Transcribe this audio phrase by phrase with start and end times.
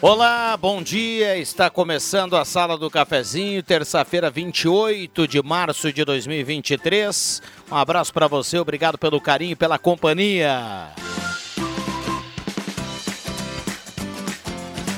[0.00, 1.36] Olá, bom dia.
[1.38, 7.42] Está começando a Sala do Cafezinho, terça-feira, 28 de março de 2023.
[7.68, 10.90] Um abraço para você, obrigado pelo carinho e pela companhia.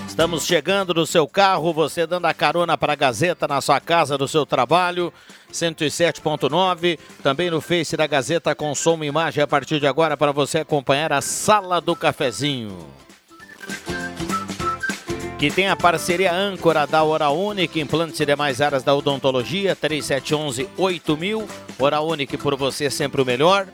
[0.07, 4.19] Estamos chegando no seu carro, você dando a carona para a Gazeta na sua casa,
[4.19, 5.11] no seu trabalho,
[5.51, 6.99] 107.9.
[7.23, 11.23] Também no Face da Gazeta e imagem a partir de agora para você acompanhar a
[11.23, 12.87] Sala do Cafezinho
[15.41, 21.49] que tem a parceria âncora da Hora Única, implantes e demais áreas da odontologia, 3711-8000.
[21.79, 23.67] Hora Única por você sempre o melhor.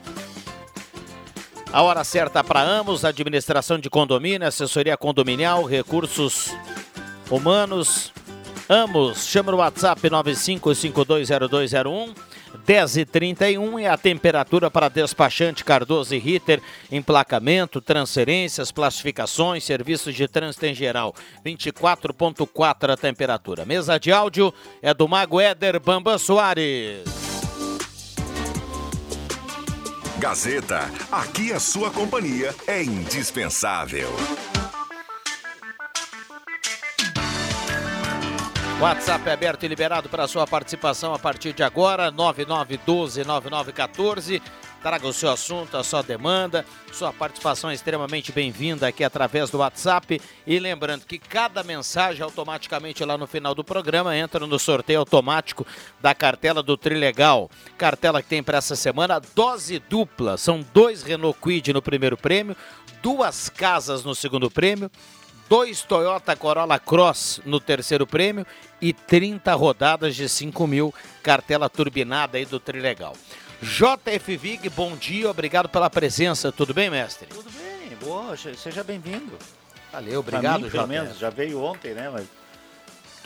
[1.73, 6.55] A hora certa para Amos, administração de condomínio, assessoria condominial, recursos
[7.29, 8.13] humanos.
[8.69, 12.26] Amos, chama no WhatsApp 95520201.
[12.67, 20.13] 10 e 31 e a temperatura para despachante Cardoso e Ritter, emplacamento, transferências, classificações, serviços
[20.13, 21.15] de trânsito em geral.
[21.45, 23.63] 24.4 a temperatura.
[23.63, 27.05] Mesa de áudio é do Mago Éder Bamba Soares.
[30.19, 34.09] Gazeta, aqui a sua companhia é indispensável.
[38.79, 44.39] WhatsApp é aberto e liberado para sua participação a partir de agora, 9912-9914.
[44.83, 46.63] Traga o seu assunto, a sua demanda.
[46.93, 50.21] Sua participação é extremamente bem-vinda aqui através do WhatsApp.
[50.45, 55.65] E lembrando que cada mensagem automaticamente lá no final do programa entra no sorteio automático
[55.99, 57.49] da cartela do Trilegal.
[57.79, 60.37] Cartela que tem para essa semana dose dupla.
[60.37, 62.55] São dois Renault Quid no primeiro prêmio,
[63.01, 64.91] duas casas no segundo prêmio
[65.49, 68.45] dois Toyota Corolla Cross no terceiro prêmio
[68.81, 70.93] e 30 rodadas de 5 mil,
[71.23, 73.15] cartela turbinada aí do Trilegal.
[73.61, 76.51] JF Vig, bom dia, obrigado pela presença.
[76.51, 77.27] Tudo bem, mestre?
[77.27, 79.33] Tudo bem, boa, seja bem-vindo.
[79.91, 82.09] Valeu, obrigado, mim, pelo menos, já veio ontem, né?
[82.09, 82.27] Mas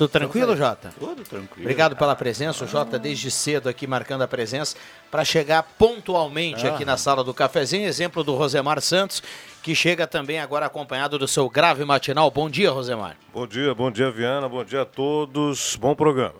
[0.01, 0.91] tudo tranquilo, Jota?
[0.97, 1.61] Tudo tranquilo.
[1.61, 2.65] Obrigado pela presença.
[2.65, 4.75] O Jota, desde cedo aqui, marcando a presença,
[5.11, 7.87] para chegar pontualmente aqui na sala do cafezinho.
[7.87, 9.21] Exemplo do Rosemar Santos,
[9.61, 12.31] que chega também agora acompanhado do seu grave matinal.
[12.31, 13.15] Bom dia, Rosemar.
[13.31, 14.49] Bom dia, bom dia, Viana.
[14.49, 15.75] Bom dia a todos.
[15.75, 16.39] Bom programa.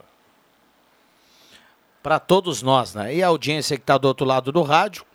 [2.02, 3.14] Para todos nós, né?
[3.14, 5.06] E a audiência que está do outro lado do rádio,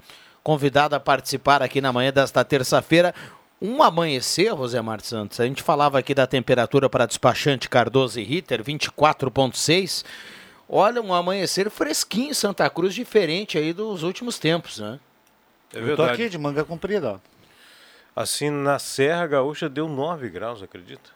[0.41, 3.13] convidada a participar aqui na manhã desta terça-feira.
[3.61, 8.63] Um amanhecer, Rosemar Santos, a gente falava aqui da temperatura para despachante Cardoso e Ritter,
[8.63, 10.05] 24,6.
[10.69, 15.01] Olha, um amanhecer fresquinho em Santa Cruz, diferente aí dos últimos tempos, né?
[15.73, 15.91] É verdade.
[15.91, 17.19] Eu tô aqui de manga comprida, ó.
[18.15, 21.11] Assim, na Serra Gaúcha deu 9 graus, acredita?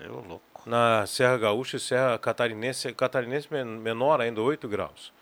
[0.00, 0.62] Eu louco.
[0.64, 5.12] Na Serra Gaúcha e Serra Catarinense, Catarinense menor ainda, 8 graus.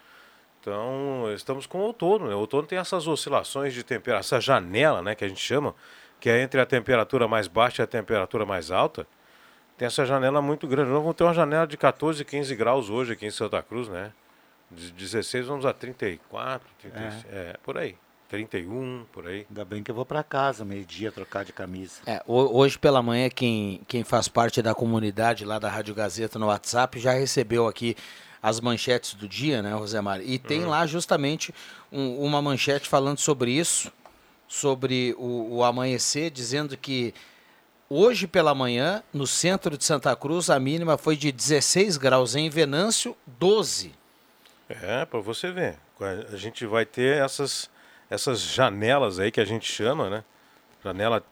[0.60, 2.34] Então, estamos com outono, né?
[2.34, 5.74] O outono tem essas oscilações de temperatura, essa janela, né, que a gente chama,
[6.20, 9.06] que é entre a temperatura mais baixa e a temperatura mais alta,
[9.76, 10.90] tem essa janela muito grande.
[10.90, 14.12] Nós vamos ter uma janela de 14, 15 graus hoje aqui em Santa Cruz, né?
[14.70, 17.36] De 16 vamos a 34, 36, é.
[17.36, 17.96] é, por aí.
[18.28, 19.46] 31, por aí.
[19.48, 22.02] Ainda bem que eu vou para casa, meio-dia, trocar de camisa.
[22.06, 26.46] É, hoje pela manhã, quem, quem faz parte da comunidade lá da Rádio Gazeta no
[26.46, 27.96] WhatsApp já recebeu aqui
[28.42, 30.20] as manchetes do dia, né, Rosemar?
[30.20, 30.68] E tem uhum.
[30.68, 31.54] lá justamente
[31.90, 33.90] um, uma manchete falando sobre isso
[34.48, 37.14] sobre o, o amanhecer, dizendo que
[37.88, 42.48] hoje pela manhã, no centro de Santa Cruz, a mínima foi de 16 graus, em
[42.48, 43.92] Venâncio, 12.
[44.68, 45.78] É, para você ver.
[46.32, 47.70] A gente vai ter essas,
[48.08, 50.24] essas janelas aí que a gente chama, né?
[50.82, 51.22] Janela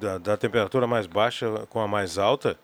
[0.00, 2.58] da, da temperatura mais baixa com a mais alta,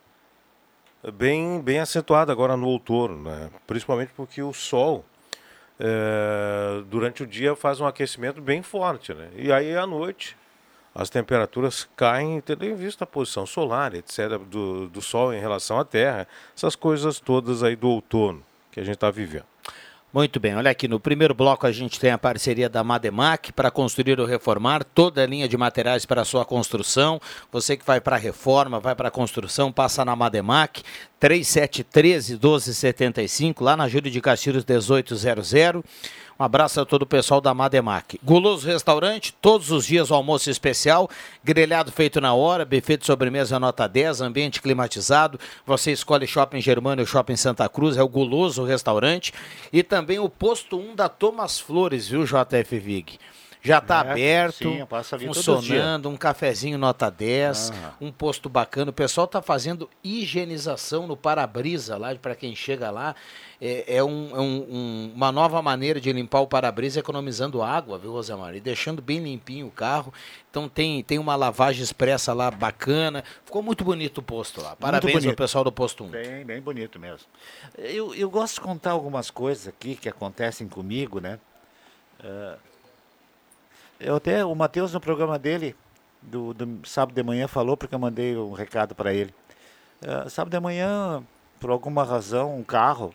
[1.15, 3.51] bem, bem acentuada agora no outono, né?
[3.67, 5.05] Principalmente porque o sol
[5.79, 9.29] é, durante o dia faz um aquecimento bem forte, né?
[9.37, 10.37] E aí à noite
[10.95, 15.79] as temperaturas caem, tendo em vista a posição solar, etc., do, do Sol em relação
[15.79, 19.47] à Terra, essas coisas todas aí do outono que a gente está vivendo.
[20.13, 23.71] Muito bem, olha aqui, no primeiro bloco a gente tem a parceria da Mademac para
[23.71, 27.19] construir ou reformar toda a linha de materiais para sua construção.
[27.51, 30.83] Você que vai para a reforma, vai para a construção, passa na Mademac,
[31.23, 35.53] 3713 1275, lá na Júlio de Castilhos 1800.
[36.37, 38.19] Um abraço a todo o pessoal da Mademac.
[38.25, 41.09] Guloso Restaurante, todos os dias o almoço especial,
[41.45, 45.39] grelhado feito na hora, buffet de sobremesa nota 10, ambiente climatizado.
[45.65, 49.33] Você escolhe Shopping Germano e Shopping Santa Cruz, é o Guloso Restaurante.
[49.73, 53.21] E também o posto 1 da Thomas Flores, viu, JF Vig?
[53.63, 57.95] Já está é, aberto, sim, funcionando, um cafezinho nota 10, ah.
[58.01, 58.91] um posto bacana.
[58.91, 63.15] O pessoal está fazendo higienização no para-brisa lá, para quem chega lá.
[63.61, 67.97] É, é, um, é um, um, uma nova maneira de limpar o para-brisa economizando água,
[67.97, 68.57] viu, Rosemar?
[68.57, 70.13] E deixando bem limpinho o carro.
[70.51, 73.23] Então tem, tem uma lavagem expressa lá bacana.
[73.45, 74.75] Ficou muito bonito o posto lá.
[74.75, 76.09] Parabéns ao pessoal do posto 1.
[76.09, 77.29] Bem, bem bonito mesmo.
[77.79, 81.39] Eu, eu gosto de contar algumas coisas aqui que acontecem comigo, né?
[82.19, 82.72] Uh,
[84.03, 85.77] eu até, o Matheus no programa dele,
[86.21, 89.35] do, do, sábado de manhã, falou, porque eu mandei um recado para ele.
[90.03, 91.23] Uh, sábado de manhã,
[91.61, 93.15] por alguma razão, um carro,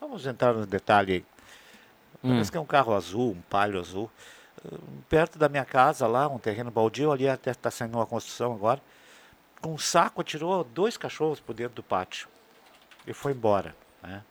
[0.00, 1.24] vamos entrar no detalhe aí.
[2.22, 2.30] Hum.
[2.30, 4.10] Parece que é um carro azul, um palio azul,
[4.64, 4.78] uh,
[5.08, 8.80] perto da minha casa lá, um terreno baldio, ali até está saindo uma construção agora,
[9.60, 12.28] com um saco atirou dois cachorros por dentro do pátio
[13.06, 14.22] e foi embora, né?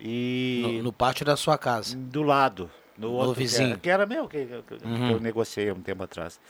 [0.00, 1.96] E no, no pátio da sua casa?
[1.96, 3.78] Do lado, no, no outro, vizinho.
[3.78, 5.10] Que era, que era meu, que, que uhum.
[5.12, 6.40] eu negociei um tempo atrás.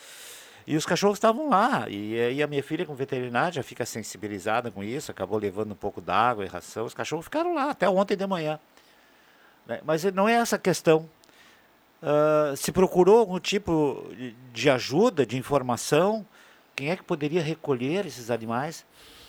[0.67, 1.87] E os cachorros estavam lá.
[1.88, 5.76] E aí a minha filha, com veterinária, já fica sensibilizada com isso, acabou levando um
[5.76, 6.87] pouco d'água e ração.
[6.87, 8.58] Os cachorros ficaram lá até ontem de manhã.
[9.67, 9.81] Né?
[9.85, 11.08] Mas não é essa a questão.
[12.02, 14.06] Uh, se procurou algum tipo
[14.52, 16.26] de ajuda, de informação,
[16.76, 18.85] quem é que poderia recolher esses animais?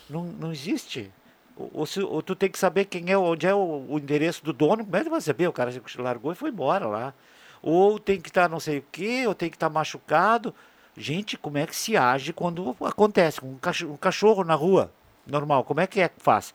[0.09, 1.11] Não, não existe.
[1.57, 4.51] Ou, se, ou, tu tem que saber quem é, onde é o, o endereço do
[4.51, 5.47] dono, como é que vai saber?
[5.47, 7.13] O cara largou e foi embora lá.
[7.61, 10.53] Ou tem que estar tá não sei o quê, ou tem que estar tá machucado.
[10.97, 13.43] Gente, como é que se age quando acontece?
[13.43, 14.91] Um cachorro, um cachorro na rua,
[15.25, 16.53] normal, como é que é que faz?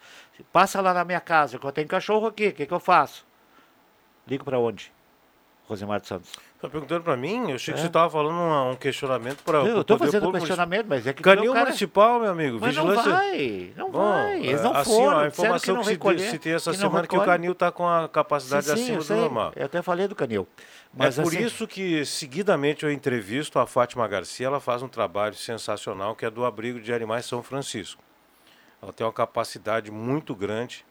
[0.52, 3.26] Passa lá na minha casa, que eu tenho cachorro aqui, o que, que eu faço?
[4.26, 4.92] Ligo para onde?
[5.70, 6.32] Rosemar Santos.
[6.60, 7.50] Tá perguntando para mim?
[7.50, 7.74] Eu achei é.
[7.76, 9.58] que você estava falando um, um questionamento para.
[9.58, 11.22] Eu estou fazendo um questionamento, mas é que.
[11.22, 11.66] Canil cara...
[11.66, 12.58] Municipal, meu amigo.
[12.60, 13.10] Mas vigilância.
[13.10, 14.38] Não vai, não Bom, vai.
[14.40, 15.18] Eles não assim, foram.
[15.20, 18.08] A informação que, que se, se tem essa semana que o Canil está com a
[18.08, 19.52] capacidade sim, sim, acima do normal.
[19.54, 20.46] Eu até falei do Canil.
[20.92, 21.44] Mas é por assim...
[21.44, 24.48] isso que, seguidamente, eu entrevisto a Fátima Garcia.
[24.48, 28.02] Ela faz um trabalho sensacional que é do Abrigo de Animais São Francisco.
[28.82, 30.84] Ela tem uma capacidade muito grande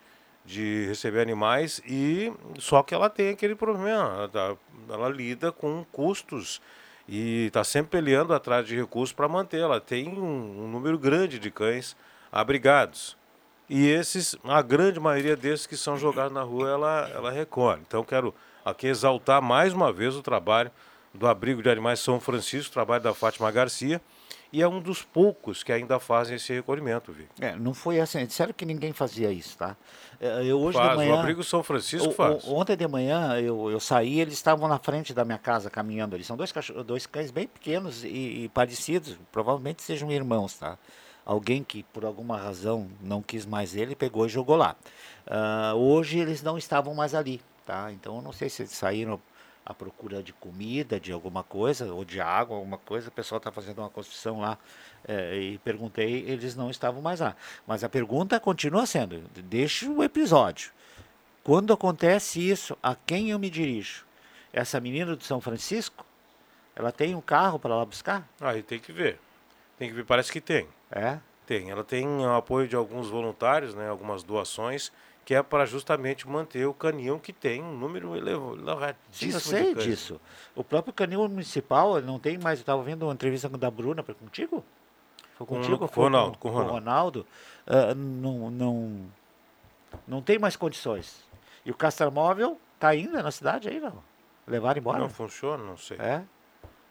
[0.50, 4.56] de receber animais e só que ela tem aquele problema, ela, tá,
[4.90, 6.60] ela lida com custos
[7.08, 9.60] e está sempre peleando atrás de recursos para manter.
[9.60, 11.96] Ela tem um, um, número grande de cães
[12.32, 13.16] abrigados.
[13.70, 17.82] E esses, a grande maioria desses que são jogados na rua, ela, ela recolhe.
[17.88, 18.34] Então quero
[18.66, 20.72] aqui exaltar mais uma vez o trabalho
[21.14, 24.02] do Abrigo de Animais São Francisco, trabalho da Fátima Garcia
[24.52, 27.28] e é um dos poucos que ainda fazem esse recolhimento, Vi.
[27.40, 29.78] É, não foi assim, disseram que ninguém fazia isso, tá?
[30.20, 32.48] É, eu hoje faz, de manhã, o Abrigo São Francisco faz.
[32.48, 36.26] Ontem de manhã eu, eu saí, eles estavam na frente da minha casa caminhando Eles
[36.26, 40.78] São dois, cachorros, dois cães bem pequenos e, e parecidos, provavelmente sejam irmãos, tá?
[41.24, 44.76] Alguém que por alguma razão não quis mais ele, pegou e jogou lá.
[45.28, 47.92] Uh, hoje eles não estavam mais ali, tá?
[47.92, 49.22] Então eu não sei se eles saíram
[49.70, 53.10] à procura de comida, de alguma coisa, ou de água, alguma coisa.
[53.10, 54.58] O pessoal está fazendo uma construção lá
[55.08, 57.36] é, e perguntei, eles não estavam mais lá.
[57.68, 60.72] Mas a pergunta continua sendo: deixe o episódio.
[61.44, 64.06] Quando acontece isso, a quem eu me dirijo?
[64.52, 66.04] Essa menina de São Francisco?
[66.76, 68.28] Ela tem um carro para lá buscar?
[68.42, 69.20] Aí tem que ver.
[69.78, 70.68] Tem que ver, parece que tem.
[70.92, 71.20] É?
[71.46, 71.70] Tem.
[71.70, 74.92] Ela tem o apoio de alguns voluntários, né, algumas doações
[75.30, 78.98] que é para justamente manter o canil que tem um número elevado.
[79.22, 80.20] Eu sei disso.
[80.56, 82.58] O próprio canil municipal não tem mais.
[82.58, 84.66] Eu estava vendo uma entrevista da Bruna foi contigo?
[85.38, 85.78] Foi contigo?
[85.78, 87.28] Com, foi Ronaldo, com, com o Ronaldo.
[87.68, 89.02] Uh, não, não,
[90.08, 91.24] não tem mais condições.
[91.64, 94.04] E o Castramóvel está ainda na cidade aí, não?
[94.48, 94.98] Levaram embora?
[94.98, 95.98] Não funciona, não sei.
[96.00, 96.24] É?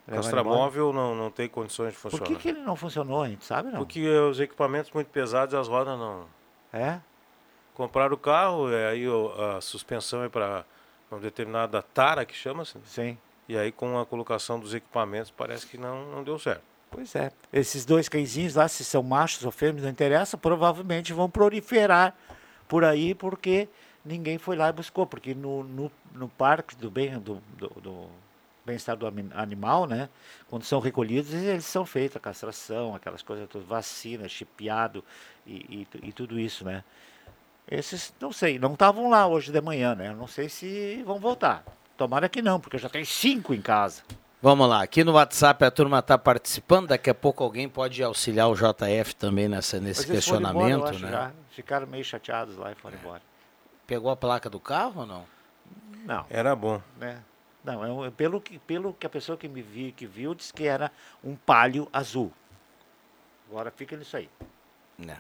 [0.07, 2.25] O Castramóvel não, não tem condições de funcionar.
[2.25, 3.79] Por que, que ele não funcionou, a gente sabe não?
[3.81, 6.27] Porque os equipamentos muito pesados e as rodas não.
[6.73, 7.01] É?
[7.79, 9.05] Compraram o carro, é, aí
[9.57, 10.65] a suspensão é para
[11.09, 12.77] uma determinada tara que chama-se.
[12.85, 13.17] Sim.
[13.49, 16.63] E aí com a colocação dos equipamentos parece que não, não deu certo.
[16.91, 17.31] Pois é.
[17.53, 22.17] Esses dois cãezinhos lá, se são machos ou fêmeas, não interessa, provavelmente vão proliferar
[22.67, 23.69] por aí porque
[24.05, 25.07] ninguém foi lá e buscou.
[25.07, 28.09] Porque no, no, no parque do bem do, do, do
[28.67, 30.09] bem-estar do animal, né?
[30.51, 35.05] Quando são recolhidos, eles são feitos a castração, aquelas coisas, todas, vacina, chipeado
[35.47, 36.83] e, e, e tudo isso, né?
[37.71, 40.15] Esses, não sei, não estavam lá hoje de manhã, né?
[40.15, 41.65] Não sei se vão voltar.
[41.97, 44.03] Tomara que não, porque já tem cinco em casa.
[44.41, 48.49] Vamos lá, aqui no WhatsApp a turma está participando, daqui a pouco alguém pode auxiliar
[48.49, 51.11] o JF também nessa, nesse questionamento, embora, né?
[51.11, 51.33] Já.
[51.51, 53.01] Ficaram meio chateados lá e foram é.
[53.01, 53.23] embora.
[53.85, 55.25] Pegou a placa do carro ou não?
[56.05, 56.25] Não.
[56.31, 56.81] Era bom.
[56.99, 57.21] Né?
[57.65, 60.67] Não, é, pelo, que, pelo que a pessoa que me viu, que viu, disse que
[60.67, 62.33] era um palio azul.
[63.51, 64.31] Agora fica nisso aí.
[64.97, 65.19] Né.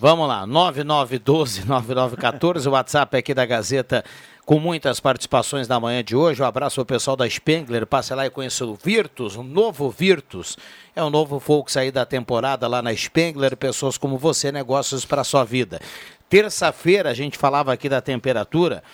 [0.00, 4.04] Vamos lá, 9912-9914, o WhatsApp aqui da Gazeta
[4.46, 6.40] com muitas participações na manhã de hoje.
[6.40, 7.84] Um abraço ao pessoal da Spengler.
[7.84, 10.56] Passe lá e conheça o Virtus, o novo Virtus.
[10.94, 13.56] É o novo Volks aí da temporada lá na Spengler.
[13.56, 15.80] Pessoas como você, negócios para sua vida.
[16.28, 18.84] Terça-feira a gente falava aqui da temperatura.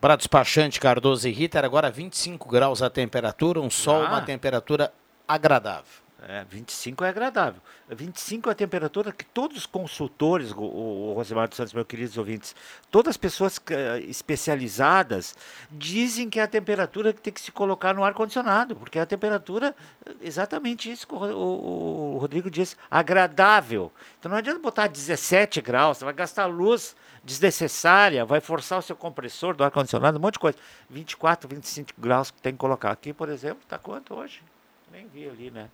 [0.00, 4.08] Para despachante Cardoso e Ritter, agora 25 graus a temperatura, um sol, ah.
[4.08, 4.92] uma temperatura
[5.26, 6.03] agradável.
[6.26, 7.60] É, 25 é agradável.
[7.86, 12.16] 25 é a temperatura que todos os consultores, o, o, Rosemar dos Santos, meus queridos
[12.16, 12.56] ouvintes,
[12.90, 15.36] todas as pessoas uh, especializadas
[15.70, 19.06] dizem que é a temperatura que tem que se colocar no ar-condicionado, porque é a
[19.06, 19.76] temperatura,
[20.22, 23.92] exatamente isso que o, o, o, Rodrigo disse, agradável.
[24.18, 28.96] Então não adianta botar 17 graus, você vai gastar luz desnecessária, vai forçar o seu
[28.96, 30.56] compressor do ar-condicionado, um monte de coisa.
[30.88, 32.92] 24, 25 graus que tem que colocar.
[32.92, 34.42] Aqui, por exemplo, está quanto hoje?
[34.90, 35.68] Nem vi ali, né?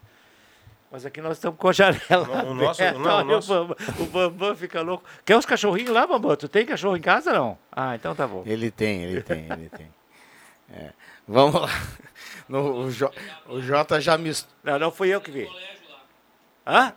[0.91, 2.45] Mas aqui nós estamos com a janela.
[2.45, 3.55] O, nosso, não, o, nosso...
[3.55, 5.05] o, Bambam, o Bambam fica louco.
[5.25, 6.35] Quer os cachorrinhos lá, Bambam?
[6.37, 7.57] Tu tem cachorro em casa não?
[7.71, 8.43] Ah, então tá bom.
[8.45, 9.89] Ele tem, ele tem, ele tem.
[10.73, 10.91] É.
[11.27, 11.69] Vamos lá.
[12.49, 13.13] No, o, J,
[13.49, 14.33] o Jota já me.
[14.65, 15.49] Não, não fui eu que vi.
[16.67, 16.93] Hã?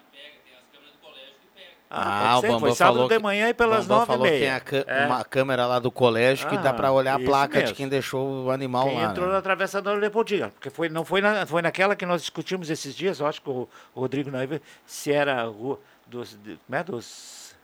[1.96, 4.50] Ah, ah o Bambam Foi sábado falou de manhã e pelas nove falou que tem
[4.50, 5.06] a é.
[5.06, 7.68] uma câmera lá do colégio que dá para olhar a placa mesmo.
[7.68, 9.12] de quem deixou o animal quem lá.
[9.12, 9.34] entrou né?
[9.34, 12.96] na travessa da Leopoldina, porque foi, não foi, na, foi naquela que nós discutimos esses
[12.96, 17.56] dias, eu acho que o, o Rodrigo Naiva, se era o, dos, de, né, dos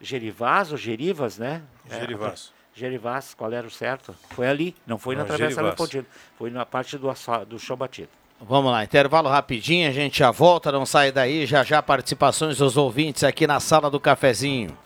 [0.00, 1.62] Gerivás ou Gerivas, né?
[1.90, 2.52] Gerivás.
[2.54, 4.14] É, Gerivás, qual era o certo?
[4.30, 7.12] Foi ali, não foi não, na travessa da Leopoldina, foi na parte do,
[7.48, 8.10] do chão batido.
[8.40, 12.76] Vamos lá, intervalo rapidinho, a gente já volta, não sai daí, já já participações dos
[12.76, 14.76] ouvintes aqui na sala do cafezinho.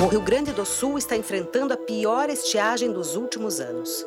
[0.00, 4.06] O Rio Grande do Sul está enfrentando a pior estiagem dos últimos anos.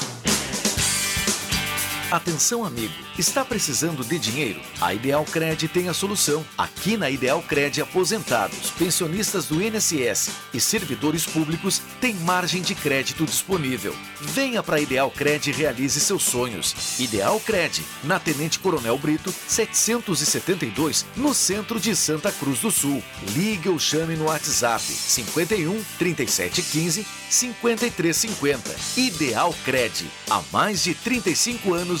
[2.11, 2.93] Atenção, amigo.
[3.17, 4.59] Está precisando de dinheiro?
[4.81, 6.45] A Ideal Cred tem a solução.
[6.57, 13.23] Aqui na Ideal Cred, aposentados, pensionistas do INSS e servidores públicos têm margem de crédito
[13.23, 13.95] disponível.
[14.19, 16.99] Venha para a Ideal Cred e realize seus sonhos.
[16.99, 23.01] Ideal Cred, na Tenente Coronel Brito, 772, no centro de Santa Cruz do Sul.
[23.29, 28.75] Ligue ou chame no WhatsApp 51 3715 5350.
[28.97, 30.11] Ideal Cred.
[30.29, 32.00] Há mais de 35 anos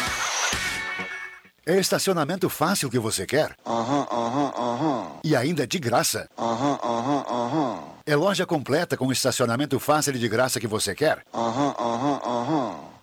[1.63, 3.55] É estacionamento fácil que você quer?
[3.63, 5.07] Aham, aham, aham.
[5.23, 6.27] E ainda de graça?
[6.35, 7.79] Aham, aham, aham.
[8.03, 11.21] É loja completa com estacionamento fácil e de graça que você quer?
[11.31, 12.90] Aham, aham, aham.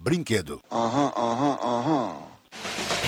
[0.00, 0.60] brinquedo.
[0.70, 3.07] Aham, aham, aham.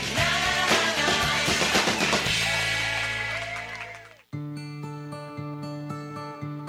[0.15, 0.90] na, na, na.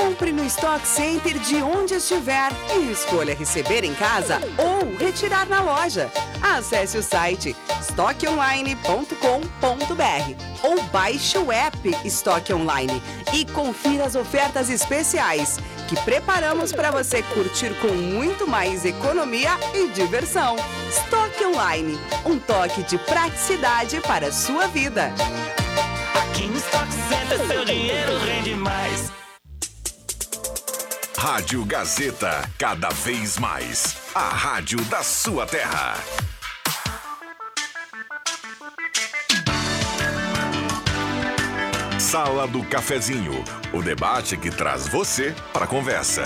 [0.00, 5.60] Compre no Stock Center de onde estiver e escolha receber em casa ou retirar na
[5.60, 6.10] loja.
[6.40, 13.02] Acesse o site estoqueonline.com.br ou baixe o app Estoque Online
[13.34, 19.88] e confira as ofertas especiais que preparamos para você curtir com muito mais economia e
[19.88, 20.56] diversão.
[20.88, 25.12] Estoque Online, um toque de praticidade para a sua vida.
[26.14, 29.19] Aqui no Stock Center seu dinheiro rende mais.
[31.22, 33.94] Rádio Gazeta, cada vez mais.
[34.14, 35.96] A rádio da sua terra.
[41.98, 46.24] Sala do Cafezinho, o debate que traz você para a conversa.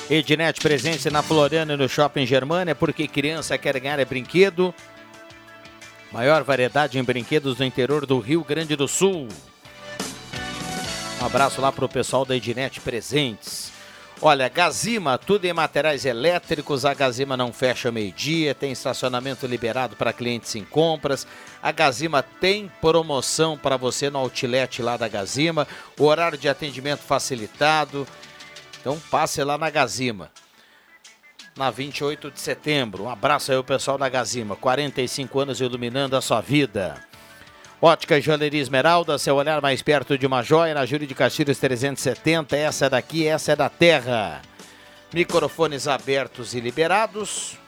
[0.07, 4.71] Ednet presente na Floriana e no Shopping Germânia, porque criança quer ganhar é brinquedo.
[6.11, 9.27] Maior variedade em brinquedos no interior do Rio Grande do Sul.
[11.19, 13.73] Um abraço lá para o pessoal da Ednet Presentes.
[14.21, 16.85] Olha, Gazima, tudo em materiais elétricos.
[16.85, 21.27] A Gazima não fecha meio-dia, tem estacionamento liberado para clientes em compras.
[21.61, 25.67] A Gazima tem promoção para você no outlet lá da Gazima,
[25.99, 28.07] o horário de atendimento facilitado.
[28.79, 30.31] Então passe lá na Gazima.
[31.57, 33.03] Na 28 de setembro.
[33.03, 34.55] Um abraço aí ao pessoal da Gazima.
[34.55, 37.01] 45 anos iluminando a sua vida.
[37.85, 42.57] Ótica Joalheria Esmeralda, seu olhar mais perto de uma joia, na Júlio de Castilhos 370.
[42.57, 44.41] Essa é daqui, essa é da terra.
[45.13, 47.59] Microfones abertos e liberados.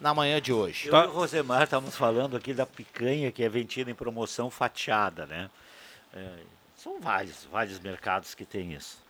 [0.00, 0.86] Na manhã de hoje.
[0.86, 5.26] Eu e o Rosemar estávamos falando aqui da picanha que é vendida em promoção fatiada,
[5.26, 5.50] né?
[6.14, 6.30] É,
[6.76, 9.04] são vários, vários mercados que tem isso.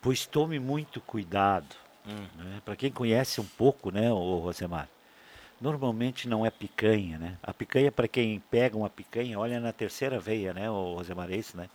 [0.00, 1.76] Pois tome muito cuidado.
[2.04, 2.60] Né?
[2.64, 4.88] Para quem conhece um pouco, né, o Rosemar?
[5.62, 7.38] Normalmente não é picanha, né?
[7.40, 11.40] A picanha, para quem pega uma picanha, olha na terceira veia, né, o Rosemar, é
[11.54, 11.70] né?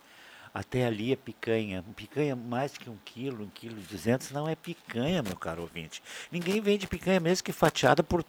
[0.52, 1.82] Até ali é picanha.
[1.96, 6.02] Picanha mais que um quilo, um quilo e duzentos, não é picanha, meu caro ouvinte.
[6.30, 8.22] Ninguém vende picanha mesmo que fatiada por,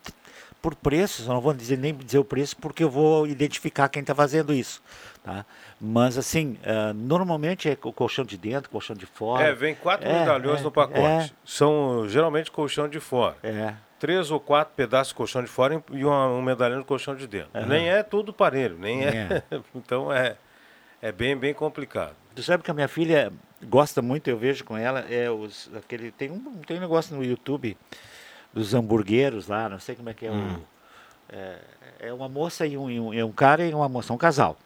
[0.61, 1.27] por preços.
[1.27, 4.53] Eu não vou dizer, nem dizer o preço porque eu vou identificar quem está fazendo
[4.53, 4.81] isso.
[5.29, 5.45] Tá?
[5.79, 9.43] Mas assim, ah, normalmente é o colchão de dentro, colchão de fora.
[9.43, 10.99] É, vem quatro É, medalhões é, no pacote.
[10.99, 11.29] é.
[11.45, 13.35] São geralmente colchão de fora.
[13.43, 13.73] É.
[13.99, 17.27] Três ou quatro pedaços de colchão de fora e uma- um medalhão de colchão de
[17.27, 17.49] dentro.
[17.53, 17.67] Aham.
[17.67, 19.43] Nem é tudo parelho, nem é.
[19.51, 19.59] É.
[19.75, 20.35] então é,
[21.01, 22.15] é bem, bem complicado.
[22.33, 23.31] Tu sabe que a minha filha
[23.65, 27.23] gosta muito, eu vejo com ela, é os, aquele, tem, um, tem um negócio no
[27.23, 27.77] YouTube
[28.53, 30.55] dos hamburgueros lá, não sei como é que é Hum.
[30.55, 30.79] o.
[31.31, 31.57] É,
[32.07, 34.57] é uma moça e um, e um, é um cara e uma moça, um casal.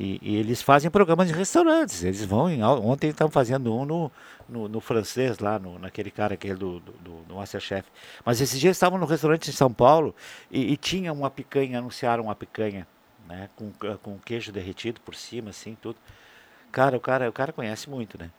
[0.00, 2.04] E, e eles fazem programas em restaurantes.
[2.04, 2.62] Eles vão em.
[2.62, 4.12] Ontem estavam fazendo um no,
[4.48, 7.84] no, no francês, lá, no, naquele cara aquele do, do, do, do Masterchef.
[8.24, 10.14] Mas esses dias estavam no restaurante em São Paulo
[10.52, 12.86] e, e tinha uma picanha, anunciaram uma picanha,
[13.26, 13.50] né?
[13.56, 15.98] Com, com queijo derretido por cima, assim, tudo.
[16.70, 18.30] Cara, o cara, o cara conhece muito, né?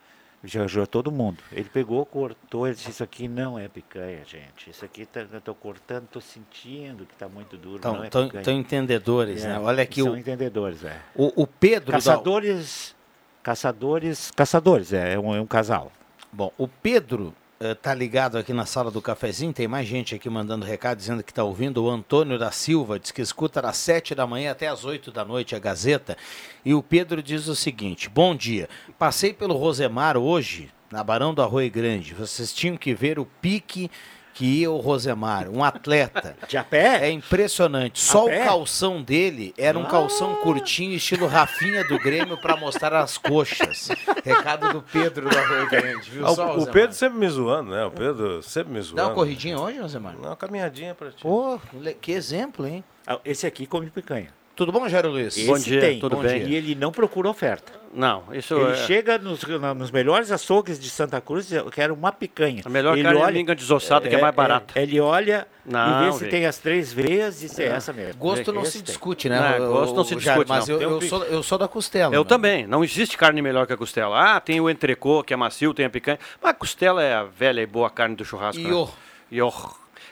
[0.44, 1.38] Já jogou todo mundo.
[1.52, 4.70] Ele pegou, cortou, ele disse, isso aqui não é picanha, gente.
[4.70, 8.10] Isso aqui tá, eu tô cortando, tô sentindo que tá muito duro, Então, não é
[8.10, 8.44] tão, picanha.
[8.46, 9.60] tão entendedores, É, né?
[9.60, 10.98] Olha aqui são o, entendedores, é.
[11.14, 11.88] o, o Pedro.
[11.92, 12.96] da- Caçadores,
[13.44, 15.92] caçadores, caçadores, é, é um, é um casal.
[16.32, 20.30] Bom, o Pedro eh, tá ligado aqui na sala do cafezinho, tem mais gente aqui
[20.30, 21.84] mandando recado dizendo que tá ouvindo.
[21.84, 25.26] O Antônio da Silva diz que escuta das 7 da manhã até as 8 da
[25.26, 26.18] noite a Gazeta.
[26.64, 31.42] E o Pedro diz o seguinte: Bom dia, passei pelo Rosemar hoje, na Barão do
[31.42, 32.14] Arroio Grande.
[32.14, 33.92] Vocês tinham que ver o pique
[34.34, 36.36] que ia o Rosemar, um atleta.
[36.48, 37.08] De a pé?
[37.08, 38.00] É impressionante.
[38.00, 43.18] Só o calção dele era um calção curtinho, estilo Rafinha do Grêmio, para mostrar as
[43.18, 43.90] coxas.
[44.24, 46.26] Recado do Pedro do Arroio Grande, viu?
[46.26, 46.74] Ah, Só, o, Rosemar.
[46.74, 47.86] Pedro sempre me zoando, né?
[47.86, 48.96] O Pedro sempre me zoando.
[48.98, 50.14] Dá uma corridinha hoje, Rosemar?
[50.14, 51.22] Não, uma caminhadinha pra ti.
[51.22, 51.60] Pô,
[52.02, 52.84] que exemplo, hein?
[53.06, 54.34] Ah, Esse aqui come picanha.
[54.60, 55.38] Tudo bom, Jairo Luiz?
[55.38, 56.02] Esse tem.
[56.46, 57.72] E ele não procura oferta.
[57.94, 58.76] Não, isso Ele é...
[58.76, 59.40] chega nos,
[59.78, 62.62] nos melhores açougues de Santa Cruz e quer uma picanha.
[62.66, 64.78] A melhor ele carne é minga desossada, que é mais barata.
[64.78, 66.30] ele olha e Não, vê se Vic.
[66.32, 68.20] tem as três veias e se é essa mesmo.
[68.20, 68.86] Gosto não Esse se tem.
[68.88, 69.60] discute, né?
[69.60, 70.76] Não, o- gosto não se discute, Mas não.
[70.76, 72.14] eu, eu sou, eu sou da costela.
[72.14, 72.28] Eu né?
[72.28, 72.68] também.
[72.68, 74.36] Não existe carne melhor que a costela.
[74.36, 76.20] Ah, tem o entrecô, que é macio, tem a picanha.
[76.44, 78.62] Mas a costela é a velha e boa carne do churrasco.
[78.62, 78.70] né?
[78.70, 78.90] Iô.
[79.32, 79.54] Iô.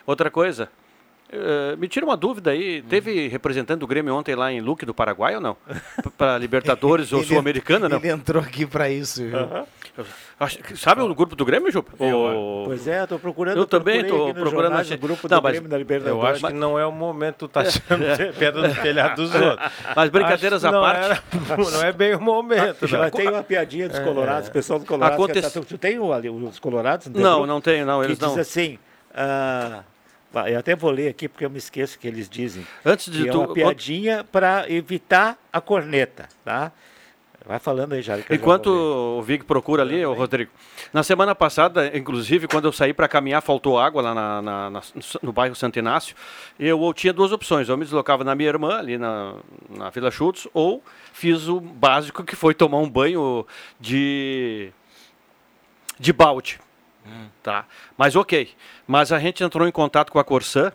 [0.06, 0.70] Outra coisa.
[1.32, 2.82] Eh, me tira uma dúvida aí.
[2.84, 5.58] Teve representante do Grêmio ontem lá em Luque do Paraguai ou não?
[6.18, 7.98] Para Libertadores ou Sul-Americana, não?
[7.98, 9.38] Ele entrou aqui pra isso, viu?
[10.40, 11.92] Acho- Sabe o grupo do Grêmio, Jupa?
[12.04, 13.58] O- Pois é, tô procurando.
[13.58, 16.24] Eu também nos procurando jornais, no grupo Não, do mas Grêmio da Libertadores.
[16.24, 18.04] Eu acho que não é o momento, tá tirando
[18.38, 19.72] pedra do telhado dos outros.
[19.96, 21.04] Mas brincadeiras que à não parte.
[21.06, 21.24] era-
[21.72, 22.86] não é bem o momento.
[22.88, 23.10] Já não.
[23.10, 24.04] tem uma piadinha dos É.
[24.04, 25.18] colorados, o pessoal dos colorados.
[25.26, 27.08] que Aconte- tá- tu tem o, ali, os colorados?
[27.08, 27.48] Não, grupo?
[27.48, 28.40] não tenho, não, Que eles diz não.
[28.40, 28.78] assim,
[29.16, 29.82] ah,
[30.48, 32.66] eu até vou ler aqui porque eu me esqueço que eles dizem.
[32.86, 36.72] Antes de que tu- é uma piadinha para evitar a corneta, tá?
[37.46, 40.52] Vai falando aí, já Enquanto o Vig procura ali, o Rodrigo.
[40.92, 44.82] Na semana passada, inclusive, quando eu saí para caminhar, faltou água lá na- na- na-
[45.24, 46.14] no bairro Santo Inácio.
[46.60, 47.70] Eu tinha duas opções.
[47.70, 49.36] Eu me deslocava na minha irmã, ali na,
[49.70, 53.48] na Vila Schultz, ou fiz o básico que foi tomar um banho
[53.80, 54.70] de,
[55.98, 56.60] de balde.
[57.44, 57.66] Tá?
[57.98, 58.50] Mas ok.
[58.86, 60.72] Mas a gente entrou em contato com a Corsã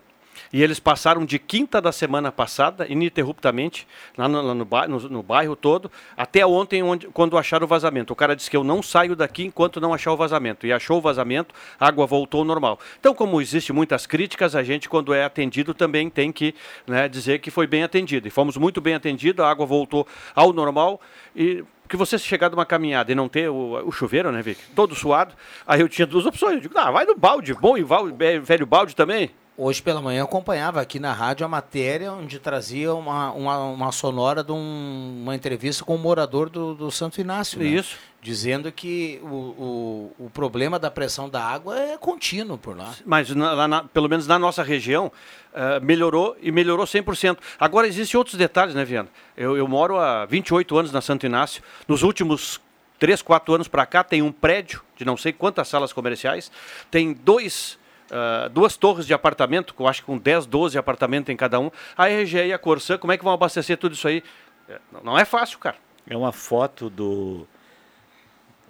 [0.52, 5.08] e eles passaram de quinta da semana passada, ininterruptamente, lá no, lá no, ba- no-
[5.08, 8.12] no bairro todo, até ontem, onde, quando acharam o vazamento.
[8.12, 10.66] O cara disse que eu não saio daqui enquanto não achar o vazamento.
[10.66, 12.78] E achou o vazamento, a água voltou ao normal.
[12.98, 16.54] Então, como existe muitas críticas, a gente, quando é atendido, também tem que
[16.86, 18.26] né, dizer que foi bem atendido.
[18.26, 21.00] E fomos muito bem atendidos, a água voltou ao normal.
[21.36, 24.58] E que você chegar de uma caminhada e não ter o, o chuveiro, né, Vic?
[24.74, 25.34] Todo suado,
[25.66, 26.54] aí eu tinha duas opções.
[26.54, 28.08] Eu digo, ah, vai no balde, bom e val-
[28.42, 29.30] velho balde também.
[29.54, 34.42] Hoje pela manhã acompanhava aqui na rádio a matéria onde trazia uma, uma, uma sonora
[34.42, 37.58] de um- uma entrevista com um morador do, do Santo Inácio.
[37.58, 37.66] né?
[37.66, 37.98] Isso.
[38.22, 42.94] Dizendo que o, o, o problema da pressão da água é contínuo por lá.
[43.04, 45.12] Mas na- lá na- pelo menos na nossa região,
[45.52, 47.36] eh, melhorou e melhorou 100%.
[47.60, 49.10] Agora, existem outros detalhes, né, Viana?
[49.36, 51.62] Eu, eu moro há 28 anos na Santo Inácio.
[51.86, 52.58] Nos últimos
[52.98, 56.50] 3, 4 anos para cá, tem um prédio de não sei quantas salas comerciais,
[56.90, 57.78] tem dois.
[58.12, 61.58] Ah, duas torres de apartamento, que eu acho que com 10, 12 apartamentos em cada
[61.58, 61.70] um.
[61.96, 64.22] A RGE e a Corsã, como é que vão abastecer tudo isso aí?
[64.68, 65.76] É, Não é fácil, cara.
[66.06, 67.46] É uma foto do,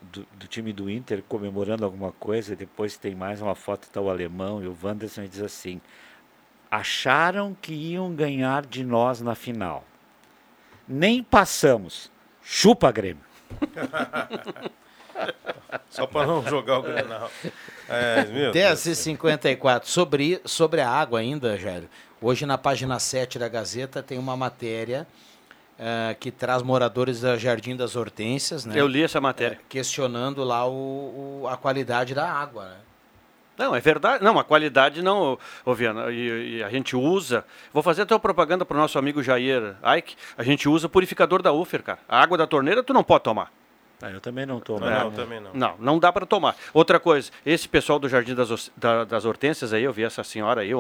[0.01, 4.09] do, do time do Inter comemorando alguma coisa, depois tem mais uma foto, tá o
[4.09, 5.81] alemão e o Wanderson e diz assim,
[6.71, 9.85] acharam que iam ganhar de nós na final.
[10.87, 12.13] Nem passamos.
[12.43, 13.25] Chupa, Grêmio.
[15.91, 17.31] Só para não jogar o Grenal.
[17.89, 21.89] É, meu 10 e 54 sobre, sobre a água ainda, Jairo.
[22.21, 25.07] Hoje na página 7 da Gazeta tem uma matéria
[25.79, 28.75] eh, que traz moradores da Jardim das Hortênsias, né?
[28.79, 29.57] Eu li essa matéria.
[29.57, 32.77] Eh, questionando lá o, o- a qualidade da água, né?
[33.59, 34.25] Não, é verdade.
[34.25, 35.39] Não, a qualidade não, ô,
[35.71, 37.45] ô Viana, e, e a gente usa.
[37.73, 40.17] Vou fazer até uma propaganda para o nosso amigo Jair Ike.
[40.39, 41.99] A gente usa purificador da Ufer, cara.
[42.09, 43.53] A água da torneira tu não pode tomar.
[44.03, 44.81] Ah, eu também não tomo.
[44.81, 44.99] Não, né?
[45.05, 45.51] não, também não.
[45.55, 46.57] Não, não dá para tomar.
[46.75, 50.63] Outra coisa, esse pessoal do Jardim das, da- das Hortênsias aí, eu vi essa senhora
[50.63, 50.71] aí,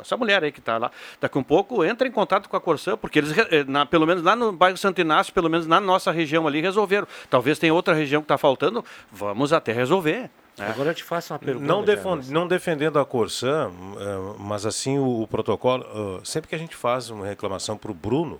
[0.00, 0.90] essa mulher aí que está lá,
[1.20, 4.22] daqui um pouco entra em contato com a Corsã, porque eles, eh, na- pelo menos
[4.22, 7.06] lá no bairro Santo Inácio, pelo menos na nossa região ali, resolveram.
[7.30, 10.28] Talvez tenha outra região que está faltando, vamos até resolver.
[10.58, 10.68] né?
[10.68, 11.64] Agora eu te faço uma pergunta.
[11.66, 12.30] Não, Carlos.
[12.30, 16.76] não defendendo a Corsã, eh, mas assim o, o protocolo, eh, sempre que a gente
[16.76, 18.38] faz uma reclamação para o Bruno,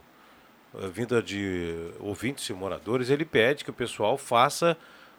[0.93, 4.77] vinda de ouvintes e moradores, ele pede que o pessoal faça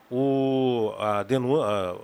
[0.09, 1.95] o, a, denu, a,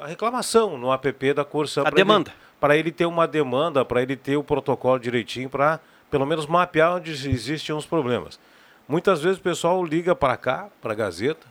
[0.00, 1.82] a reclamação no app da Corsã.
[1.84, 2.32] A demanda.
[2.60, 6.96] Para ele ter uma demanda, para ele ter o protocolo direitinho, para pelo menos mapear
[6.96, 8.38] onde existem os problemas.
[8.86, 11.46] Muitas vezes o pessoal liga para cá, para a Gazeta,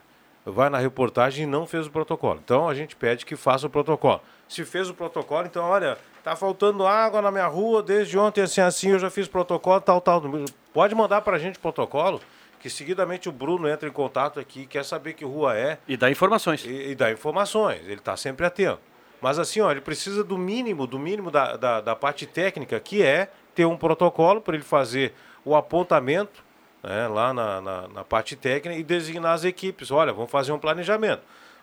[0.45, 2.39] vai na reportagem e não fez o protocolo.
[2.43, 4.21] Então a gente pede que faça o protocolo.
[4.51, 8.59] Se fez o protocolo, então olha, tá faltando água na minha rua desde ontem assim
[8.59, 10.21] assim, eu já fiz protocolo, tal tal.
[10.73, 12.19] Pode mandar para a gente o protocolo,
[12.59, 16.11] que seguidamente o Bruno entra em contato aqui, quer saber que rua é E dá
[16.11, 16.65] informações.
[16.65, 17.79] e, e dá informações.
[17.85, 18.81] Ele está sempre atento.
[19.21, 23.01] Mas assim, ó, ele precisa do mínimo, do mínimo da, da, da parte técnica, que
[23.01, 25.13] é ter um protocolo para ele fazer
[25.45, 26.43] o apontamento
[26.83, 29.91] né, lá na, na, na parte técnica e designar as equipes.
[29.91, 31.21] Olha, vamos fazer um planejamento.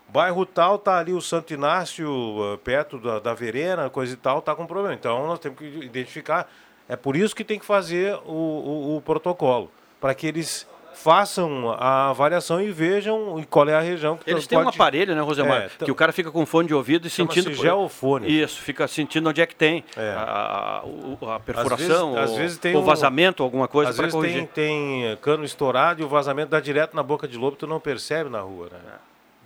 [0.09, 2.09] Bairro tal, tá ali o Santo Inácio,
[2.55, 4.94] eh, perto da, da Verena, coisa e tal, tá com problema.
[4.94, 6.49] Então nós temos que identificar.
[6.88, 11.71] É por isso que tem que fazer o, o, o protocolo, para que eles façam
[11.79, 15.21] a avaliação e vejam qual é a região que Eles têm um pode- aparelho, né,
[15.21, 15.62] Rosemar?
[15.62, 17.53] É, então- que o cara fica com fone de ouvido e sentindo.
[17.53, 18.27] geofone.
[18.27, 20.11] Isso, fica sentindo onde é que tem É.
[20.16, 23.68] a, a- o- a perfuração, às vezes, às ou, vezes tem ou um- vazamento, alguma
[23.68, 27.37] coisa Às vezes tem, tem cano estourado e o vazamento dá direto na boca de
[27.37, 28.79] lobo, tu não percebe na rua, né?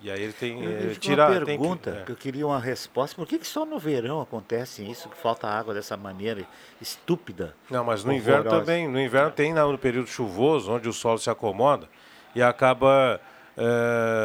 [0.03, 2.05] E aí ele tem Eu eh, tira uma tem que- pergunta é.
[2.05, 3.15] que, eu queria uma resposta.
[3.15, 6.45] Por que, que só no verão acontece isso, que falta água dessa maneira
[6.81, 7.55] estúpida?
[7.71, 8.89] Não, mas no inverno também.
[8.89, 11.89] No inverno tem na- no período chuvoso, onde o solo se acomoda
[12.35, 13.21] e acaba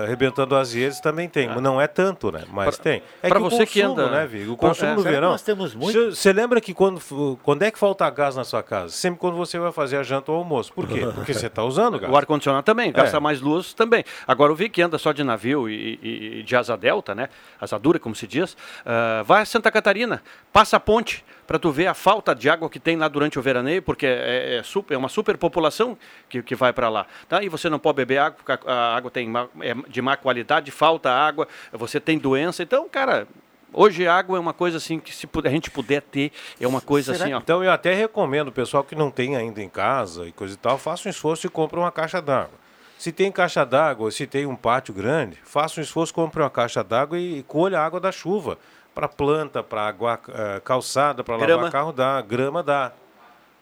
[0.03, 1.47] arrebentando as redes, também tem.
[1.61, 2.43] Não é tanto, né?
[2.51, 3.03] Mas Pra- tem.
[3.21, 4.53] É que o você que consumo, anda- né, Vigo?
[4.53, 5.29] O consumo é, no que verão.
[5.31, 6.11] nós temos muito?
[6.15, 7.01] Você- lembra que quando,
[7.43, 8.89] quando é que falta gás na sua casa?
[8.93, 10.71] Sempre quando você vai fazer a janta ou almoço.
[10.73, 11.01] Por quê?
[11.13, 12.11] Porque você está usando gás.
[12.11, 13.19] O ar-condicionado também, gasta É.
[13.19, 14.03] mais luz também.
[14.27, 17.29] Agora, o Vi que anda só de navio e, e- e de asa delta, né?
[17.59, 20.21] Asa dura, como se diz, ah, vai a Santa Catarina,
[20.53, 23.41] passa a ponte para tu ver a falta de água que tem lá durante o
[23.41, 27.07] veraneio, porque é, é super, é uma superpopulação que, que vai para lá.
[27.29, 27.41] Tá?
[27.41, 29.31] E você não pode beber água, porque a, água tem
[29.61, 32.61] é de má qualidade, falta água, você tem doença.
[32.61, 33.27] Então, cara,
[33.73, 36.67] hoje a água é uma coisa assim que se puder- a gente puder ter, é
[36.67, 37.39] uma coisa Será assim, ó.
[37.39, 40.57] Então eu até recomendo o pessoal que não tem ainda em casa e coisa e
[40.57, 42.67] tal, faça um esforço e compre uma caixa d'água.
[42.97, 46.83] Se tem caixa d'água, se tem um pátio grande, faça um esforço, compre uma caixa
[46.83, 48.57] d'água e, colha a água da chuva.
[48.97, 52.91] Para planta, para água eh, calçada, para lavar carro dá, grama dá.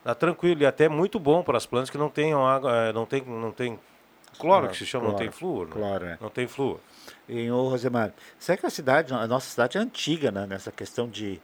[0.01, 3.05] Dá tranquilo e até muito bom para as plantas que não tenham água, eh, não
[3.05, 3.77] tem, não tem
[4.39, 5.65] cloro que se chama, não tem flúor.
[5.67, 5.73] né?
[5.73, 6.17] cloro, é.
[6.21, 6.79] Não tem flúor.
[7.27, 10.47] Em ô Rosemar, será que a cidade, a nossa cidade é antiga, né?
[10.47, 11.41] Nessa questão de,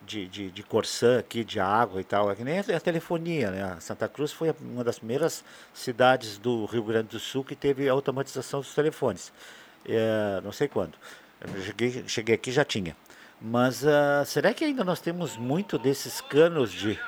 [0.00, 2.30] de, de, de Corsã aqui, de água e tal.
[2.30, 3.76] É que nem a telefonia, né?
[3.78, 7.92] Santa Cruz foi uma das primeiras cidades do Rio Grande do Sul que teve a
[7.92, 9.30] automatização dos telefones.
[9.86, 10.94] É, não sei quando.
[11.40, 12.96] Eu cheguei, cheguei aqui já tinha.
[13.40, 16.98] Mas ah, será que ainda nós temos muito desses canos de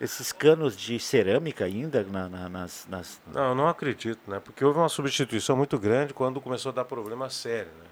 [0.00, 4.40] esses canos de cerâmica ainda na- na- nas, nas, Não, não acredito, né?
[4.44, 7.86] Porque houve uma substituição muito grande quando começou a dar problema sério, né?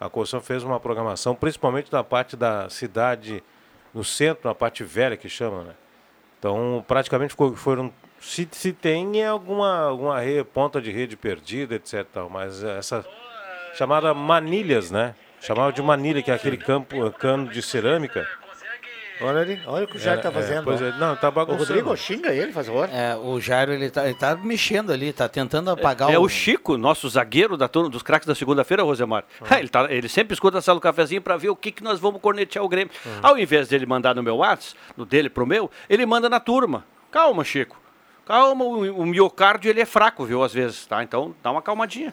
[0.00, 3.44] A Corção fez uma programação, principalmente na parte da cidade,
[3.94, 5.74] no centro, na parte velha que chama, né?
[6.40, 7.92] Então, praticamente ficou- foram.
[8.20, 12.04] Se, se tem é alguma, alguma re- ponta de rede perdida, etc.
[12.28, 13.06] Mas essa
[13.74, 15.14] chamada manilhas, né?
[15.42, 18.26] Chamava de manilha, que é aquele campo, cano de cerâmica.
[19.20, 20.64] Olha ali, olha o que o Jair É, está é, fazendo.
[20.64, 20.84] pois ó.
[20.86, 21.64] é, não, tá O bagunçando.
[21.64, 22.88] Rodrigo xinga ele, faz favor.
[22.92, 26.22] É, o Jairo, ele tá, ele tá mexendo ali, tá tentando apagar É o...
[26.22, 29.22] o Chico, nosso zagueiro da turma dos craques da segunda-feira, Rosemar.
[29.48, 29.60] Ah.
[29.60, 32.00] ele, tá- ele sempre escuta a sala do cafezinho para ver o que, que nós
[32.00, 32.92] vamos cornetear o Grêmio.
[33.22, 33.28] Ah.
[33.28, 36.84] Ao invés dele mandar no meu WhatsApp, no dele pro meu, ele manda na turma.
[37.12, 37.80] Calma, Chico.
[38.26, 41.00] Calma, o, o miocárdio ele é fraco, viu, às vezes, tá?
[41.02, 42.12] Então dá uma calmadinha.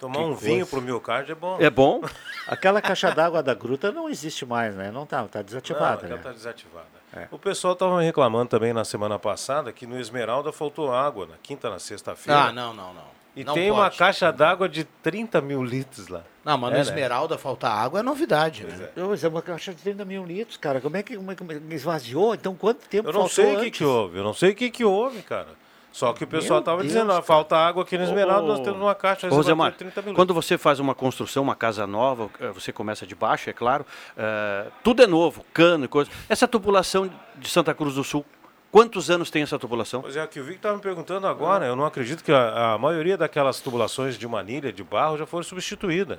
[0.00, 0.70] Tomar Que um vinho coisa.
[0.70, 1.56] pro miocárdio é bom.
[1.60, 2.00] É bom.
[2.48, 4.90] Aquela caixa d'água da gruta não existe mais, né?
[4.90, 6.08] Não tá, tá desativada.
[6.08, 6.22] Não, né?
[6.22, 6.86] tá desativada.
[7.12, 7.28] É.
[7.30, 11.68] O pessoal estava reclamando também na semana passada que no Esmeralda faltou água na quinta,
[11.68, 12.44] na sexta-feira.
[12.44, 13.20] Ah, não, não, não.
[13.36, 13.98] E Não tem uma pode.
[13.98, 16.22] caixa d'água de 30 mil litros lá.
[16.44, 16.82] Não, mas no É, né?
[16.82, 18.88] Esmeralda faltar água é novidade, né?
[18.96, 20.80] Eu, mas é uma caixa de 30 mil litros, cara.
[20.80, 22.34] Como é que, como é que esvaziou?
[22.34, 24.54] Então quanto tempo Eu não faltou sei o que, que houve, eu não sei o
[24.54, 25.48] que, que houve, cara.
[25.92, 28.60] Só que o pessoal Meu estava Deus, dizendo, ó, falta água aqui no Esmeralda, nós
[28.60, 30.14] temos uma caixa de 30 mil.
[30.14, 33.84] quando você faz uma construção, uma casa nova, eh, você começa de baixo, é claro,
[34.16, 36.10] eh, tudo é novo, cano e coisa.
[36.28, 38.24] Essa tubulação de Santa Cruz do Sul,
[38.70, 40.00] quantos anos tem essa tubulação?
[40.02, 42.78] Pois é, que o Vic estava me perguntando agora, eu não acredito que a, a
[42.78, 46.18] maioria daquelas tubulações de manilha, de barro, já foram substituídas.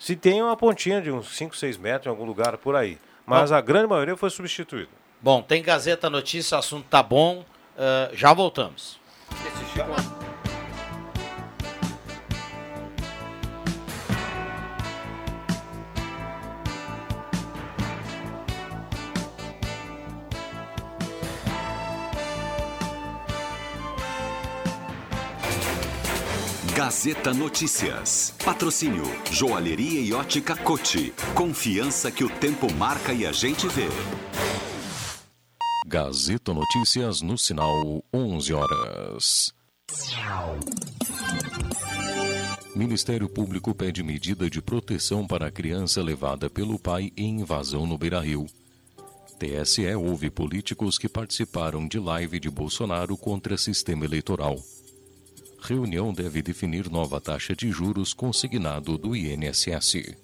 [0.00, 2.98] Se tem uma pontinha de uns 5, 6 metros em algum lugar por aí.
[3.24, 3.56] Mas Bom.
[3.56, 4.90] a grande maioria foi substituída.
[5.20, 7.44] Bom, tem Gazeta Notícia, o assunto tá bom.
[7.78, 9.00] ah, já voltamos.
[27.02, 28.34] Gazeta Notícias.
[28.44, 31.12] Patrocínio Joalheria e Ótica Cote.
[31.34, 33.88] Confiança que o tempo marca e a gente vê.
[35.92, 39.54] Gazeta Notícias no sinal 11 horas.
[42.74, 47.98] Ministério Público pede medida de proteção para a criança levada pelo pai em invasão no
[47.98, 48.46] Beira-Rio.
[49.38, 54.58] TSE ouve políticos que participaram de live de Bolsonaro contra sistema eleitoral.
[55.60, 60.16] Reunião deve definir nova taxa de juros consignado do INSS.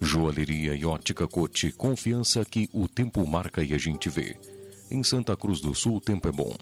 [0.00, 4.36] Joalheria e ótica Cote, confiança que o tempo marca e a gente vê.
[4.90, 6.52] Em Santa Cruz do Sul, o tempo é bom.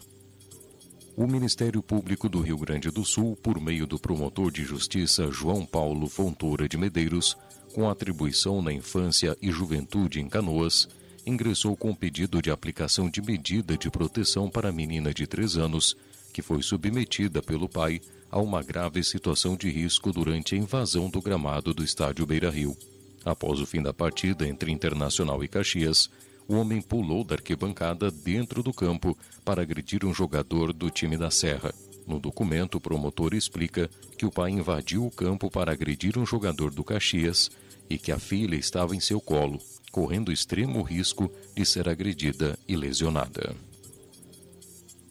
[1.17, 5.64] O Ministério Público do Rio Grande do Sul, por meio do promotor de justiça João
[5.64, 7.37] Paulo Fontoura de Medeiros,
[7.75, 10.87] com atribuição na infância e juventude em Canoas,
[11.25, 15.97] ingressou com pedido de aplicação de medida de proteção para a menina de 3 anos,
[16.31, 17.99] que foi submetida pelo pai
[18.31, 22.77] a uma grave situação de risco durante a invasão do gramado do estádio Beira Rio.
[23.25, 26.11] Após o fim da partida entre Internacional e Caxias,
[26.49, 31.31] o homem pulou da arquibancada dentro do campo para agredir um jogador do time da
[31.31, 31.75] Serra.
[32.07, 36.71] No documento, o promotor explica que o pai invadiu o campo para agredir um jogador
[36.71, 37.51] do Caxias
[37.91, 39.59] e que a filha estava em seu colo,
[39.93, 43.55] correndo extremo risco de ser agredida e lesionada.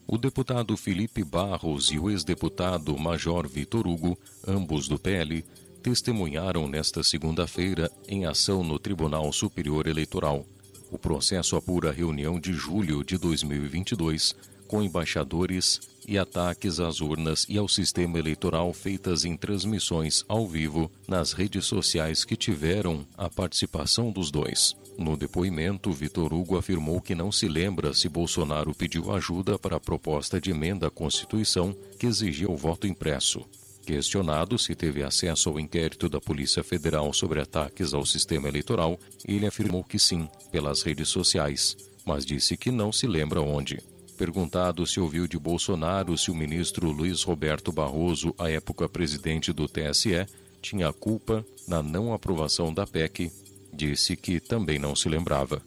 [0.08, 5.46] O deputado Felipe Barros e o ex-deputado Major Vitor Hugo, ambos do PL,
[5.84, 10.46] testemunharam nesta segunda-feira em ação no Tribunal Superior Eleitoral.
[10.92, 14.36] O processo apura a reunião de julho de 2022
[14.68, 20.92] com embaixadores e ataques às urnas e ao sistema eleitoral feitas em transmissões ao vivo
[21.08, 24.76] nas redes sociais que tiveram a participação dos dois.
[24.98, 29.80] No depoimento, Vitor Hugo afirmou que não se lembra se Bolsonaro pediu ajuda para a
[29.80, 33.46] proposta de emenda à Constituição que exigia o voto impresso.
[33.88, 39.48] Questionado se teve acesso ao inquérito da Polícia Federal sobre ataques ao sistema eleitoral, ele
[39.48, 43.82] afirmou que sim, pelas redes sociais, mas disse que não se lembra onde.
[44.18, 49.70] Perguntado se ouviu de Bolsonaro se o ministro Luiz Roberto Barroso, à época presidente do
[49.70, 50.26] TSE,
[50.62, 53.32] tinha culpa na não aprovação da PEC,
[53.72, 55.62] disse que também não se lembrava.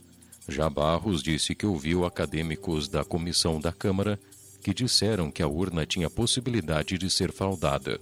[0.46, 4.20] Já Barros disse que ouviu acadêmicos da comissão da Câmara
[4.62, 7.98] que disseram que a urna tinha possibilidade de ser fraudada.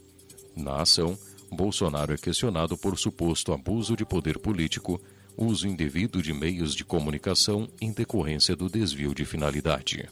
[0.59, 1.17] Na ação,
[1.53, 5.01] Bolsonaro é questionado por suposto abuso de poder político,
[5.37, 10.09] uso indevido de meios de comunicação em decorrência do desvio de finalidade.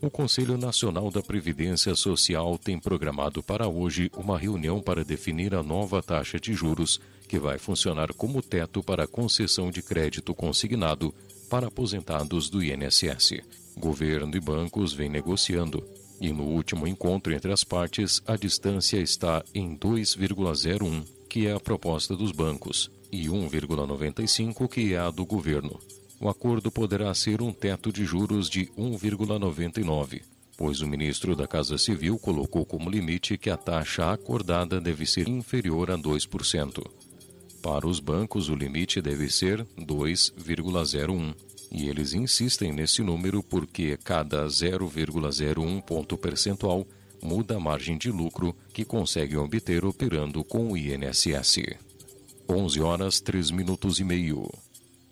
[0.00, 5.62] O Conselho Nacional da Previdência Social tem programado para hoje uma reunião para definir a
[5.62, 6.98] nova taxa de juros
[7.28, 11.14] que vai funcionar como teto para concessão de crédito consignado
[11.50, 13.42] para aposentados do INSS.
[13.76, 15.84] Governo e bancos vêm negociando,
[16.22, 21.58] e no último encontro entre as partes, a distância está em 2,01, que é a
[21.58, 25.80] proposta dos bancos, e 1,95, que é a do governo.
[26.20, 30.22] O acordo poderá ser um teto de juros de 1,99,
[30.56, 35.26] pois o ministro da Casa Civil colocou como limite que a taxa acordada deve ser
[35.26, 36.86] inferior a 2%.
[37.60, 41.34] Para os bancos, o limite deve ser 2,01,
[41.72, 46.86] e eles insistem nesse número porque cada 0,01 ponto percentual
[47.22, 51.62] muda a margem de lucro que conseguem obter operando com o INSS.
[52.46, 54.50] 11 horas 3 minutos e meio.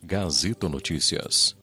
[0.03, 1.57] Gazeta Notícias.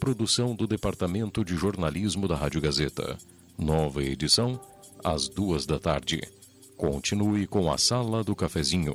[0.00, 3.16] Produção do Departamento de Jornalismo da Rádio Gazeta.
[3.56, 4.60] Nova edição,
[5.04, 6.20] às duas da tarde.
[6.76, 8.94] Continue com a Sala do Cafezinho.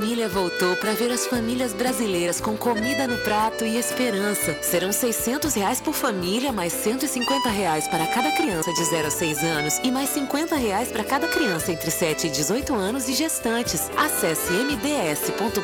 [0.00, 4.56] Família voltou para ver as famílias brasileiras com comida no prato e esperança.
[4.62, 9.44] Serão 600 reais por família, mais 150 reais para cada criança de 0 a 6
[9.44, 13.90] anos e mais 50 reais para cada criança entre 7 e 18 anos e gestantes.
[13.94, 15.60] Acesse mds.gov.br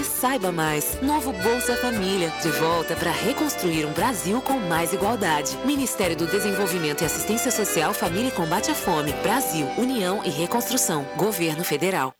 [0.00, 0.96] e saiba mais.
[1.02, 5.58] Novo Bolsa Família, de volta para reconstruir um Brasil com mais igualdade.
[5.66, 9.12] Ministério do Desenvolvimento e Assistência Social, Família e Combate à Fome.
[9.22, 11.06] Brasil, União e Reconstrução.
[11.18, 12.19] Governo Federal.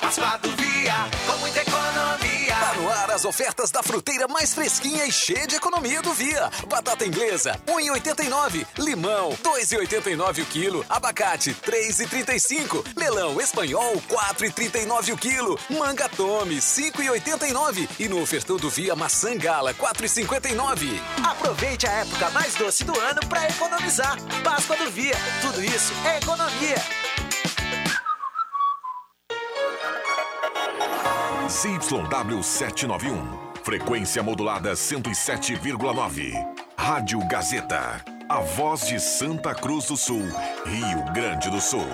[0.00, 0.94] Páscoa do Via,
[1.26, 2.54] com muita economia.
[2.54, 6.50] Tá no ar as ofertas da fruteira mais fresquinha e cheia de economia do Via.
[6.68, 8.66] Batata inglesa, 1,89.
[8.78, 10.84] Limão, 2,89 o quilo.
[10.88, 12.84] Abacate, 3,35.
[12.96, 15.58] Melão espanhol, 4,39 o quilo.
[15.70, 17.88] Manga tome, 5,89.
[17.98, 21.00] E no ofertão do Via, maçã gala, 4,59.
[21.24, 24.16] Aproveite a época mais doce do ano para economizar.
[24.42, 27.13] Páscoa do Via, tudo isso é economia.
[31.48, 33.52] ZYW 791.
[33.62, 36.32] Frequência modulada 107,9.
[36.76, 38.02] Rádio Gazeta.
[38.26, 40.22] A voz de Santa Cruz do Sul,
[40.64, 41.86] Rio Grande do Sul.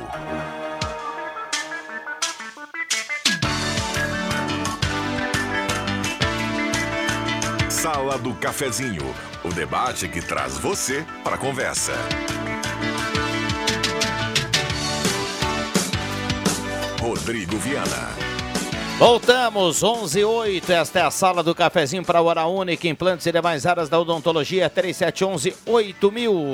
[7.69, 9.13] Sala do Cafezinho.
[9.43, 11.93] O debate que traz você para a conversa.
[17.01, 18.30] Rodrigo Viana.
[19.01, 23.65] Voltamos, 11 8 Esta é a sala do cafezinho para Hora Única, implantes e demais
[23.65, 26.53] áreas da odontologia, 3711 8000.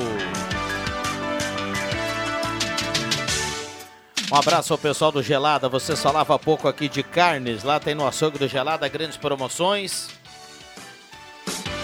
[4.31, 5.69] Um abraço ao pessoal do Gelada.
[5.69, 7.65] Você falava há pouco aqui de carnes.
[7.65, 10.09] Lá tem no açougue do Gelada grandes promoções.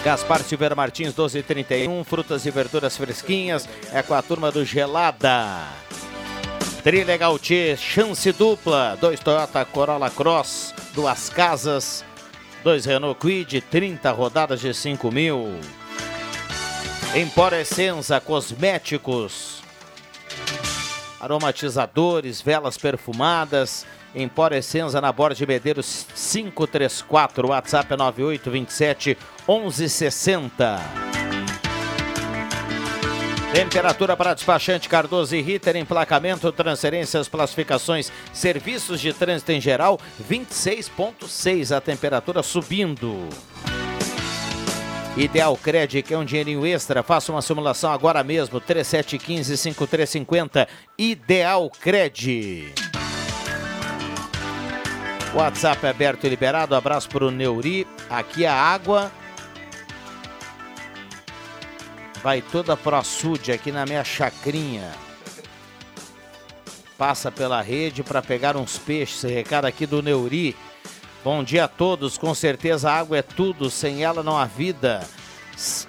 [0.01, 2.05] Gaspar Silveira Martins, 1231.
[2.05, 3.67] Frutas e verduras fresquinhas.
[3.91, 5.82] É com a turma do Gelada.
[6.83, 8.97] Trilegal T, chance dupla.
[8.99, 12.03] Dois Toyota Corolla Cross, duas casas.
[12.61, 15.59] Dois Renault Quid, 30 rodadas de 5 mil.
[17.15, 19.63] Empor Essenza, cosméticos.
[21.21, 23.85] Aromatizadores, velas perfumadas.
[24.13, 27.47] Empor Essenza na Borda de Medeiros 534.
[27.47, 29.17] WhatsApp é 9827
[29.47, 31.22] 1160.
[33.53, 41.69] Temperatura para despachante Cardoso e Ritter, emplacamento, transferências, classificações, serviços de trânsito em geral, 26,6
[41.69, 43.29] a temperatura subindo.
[45.15, 52.73] Ideal Cred, que é um dinheirinho extra, faça uma simulação agora mesmo, 3715-5350, Ideal Cred.
[55.35, 59.11] WhatsApp aberto e liberado, abraço para o Neuri, aqui a água
[62.23, 64.89] vai toda pro açude aqui na minha chacrinha.
[66.97, 70.55] Passa pela rede para pegar uns peixes, recado aqui do Neuri.
[71.21, 72.17] Bom dia a todos.
[72.17, 75.05] Com certeza a água é tudo, sem ela não há vida.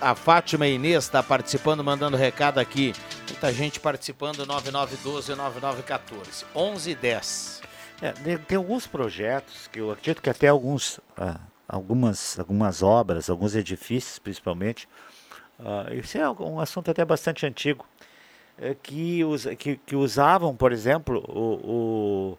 [0.00, 2.92] A Fátima Inês está participando, mandando recado aqui.
[3.28, 6.44] Muita gente participando, 9912-9914.
[6.54, 7.62] 11 e 10.
[8.02, 13.30] É, tem, tem alguns projetos que eu acredito que até alguns, ah, algumas, algumas obras,
[13.30, 14.88] alguns edifícios principalmente,
[15.58, 17.86] ah, esse é um assunto até bastante antigo,
[18.58, 22.38] é, que, us, que, que usavam, por exemplo, o, o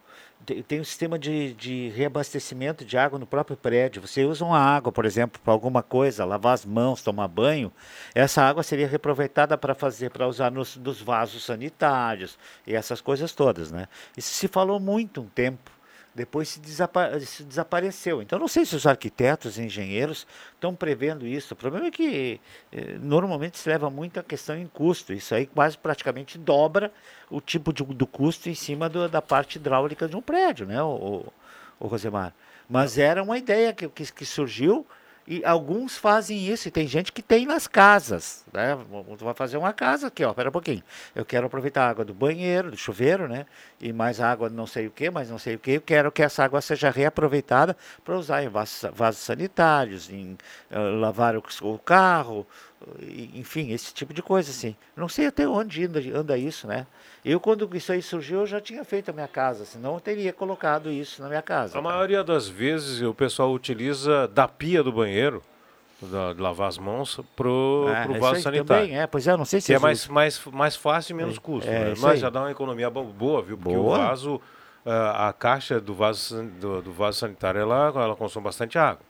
[0.64, 4.02] tem um sistema de, de reabastecimento de água no próprio prédio.
[4.02, 7.72] Você usa uma água, por exemplo, para alguma coisa, lavar as mãos, tomar banho,
[8.14, 12.38] essa água seria reaproveitada para fazer, para usar nos, nos vasos sanitários
[12.68, 13.88] e essas coisas todas, né?
[14.16, 15.72] Isso se falou muito um tempo
[16.16, 18.22] depois se, desapa se, desapareceu.
[18.22, 21.54] Então, não sei se os arquitetos e engenheiros estão prevendo isso.
[21.54, 22.40] O problema é que
[22.72, 25.12] eh, normalmente se leva muito a questão em custo.
[25.12, 26.90] Isso aí quase praticamente dobra
[27.30, 30.82] o tipo de, do custo em cima do, da parte hidráulica de um prédio, né,
[30.82, 31.34] o, o,
[31.82, 32.34] o Rosemar?
[32.70, 34.88] Mas era uma ideia que, que, que surgiu
[35.28, 38.78] e alguns fazem isso, e tem gente que tem nas casas, né?
[39.20, 40.84] Vai fazer uma casa aqui, ó, pera um pouquinho.
[41.16, 43.48] Eu quero aproveitar a água do banheiro, do chuveiro, né?
[43.82, 45.72] E mais água não sei o que, mas não sei o que.
[45.72, 50.38] Eu quero que essa água seja reaproveitada para usar em vasos, vasos sanitários, em
[50.72, 52.46] uh, lavar o, o carro,
[53.34, 54.76] enfim, esse tipo de coisa, assim.
[54.96, 56.86] Não sei até onde anda, anda isso, né?
[57.24, 60.32] Eu, quando isso aí surgiu, eu já tinha feito a minha casa, senão eu teria
[60.32, 61.78] colocado isso na minha casa.
[61.78, 65.44] A maioria das vezes o pessoal utiliza da pia do banheiro,
[66.02, 68.84] da, de lavar as mãos, pro, é, pro vaso sanitário.
[68.84, 71.38] Também, é, pois é, não sei se que é mais, mais, mais fácil e menos
[71.38, 71.70] é, custo.
[71.70, 71.94] É, né?
[71.98, 73.58] Mas já dá uma economia boa, viu?
[73.58, 73.98] Porque boa.
[73.98, 74.42] o vaso,
[74.86, 79.02] a, a caixa do vaso, do, do vaso sanitário, ela, ela consome bastante água.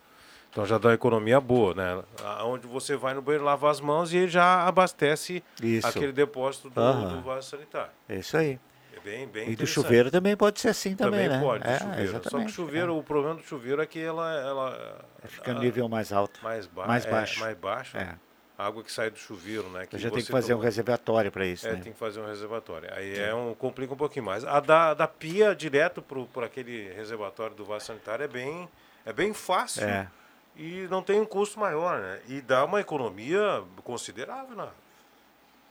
[0.56, 2.02] Então já dá uma economia boa, né?
[2.46, 5.86] Onde você vai no banheiro lavar as mãos e ele já abastece Isso.
[5.86, 7.92] aquele depósito do, do vaso sanitário.
[8.08, 8.58] É isso aí.
[8.96, 11.46] É bem, bem e do chuveiro também pode ser assim também, também né?
[11.46, 12.22] pode, é, chuveiro.
[12.24, 12.98] Só que o chuveiro, é.
[12.98, 14.32] o problema do chuveiro é que ela...
[14.32, 16.40] ela Fica no nível mais alto.
[16.42, 17.38] Mais, ba mais baixo.
[17.38, 17.98] É, mais baixo.
[17.98, 18.16] É.
[18.58, 19.86] A água que sai do chuveiro, né?
[19.86, 20.62] Que já tem que fazer toma...
[20.62, 21.82] um reservatório para isso, É, né?
[21.84, 22.88] tem que fazer um reservatório.
[22.94, 24.46] Aí é um, complica um pouquinho mais.
[24.46, 28.70] A da, da pia direto para aquele reservatório do vaso sanitário é bem,
[29.06, 29.84] é bem fácil.
[29.84, 30.08] É
[30.56, 32.22] e não tem um custo maior, né?
[32.28, 34.70] E dá uma economia considerável, né?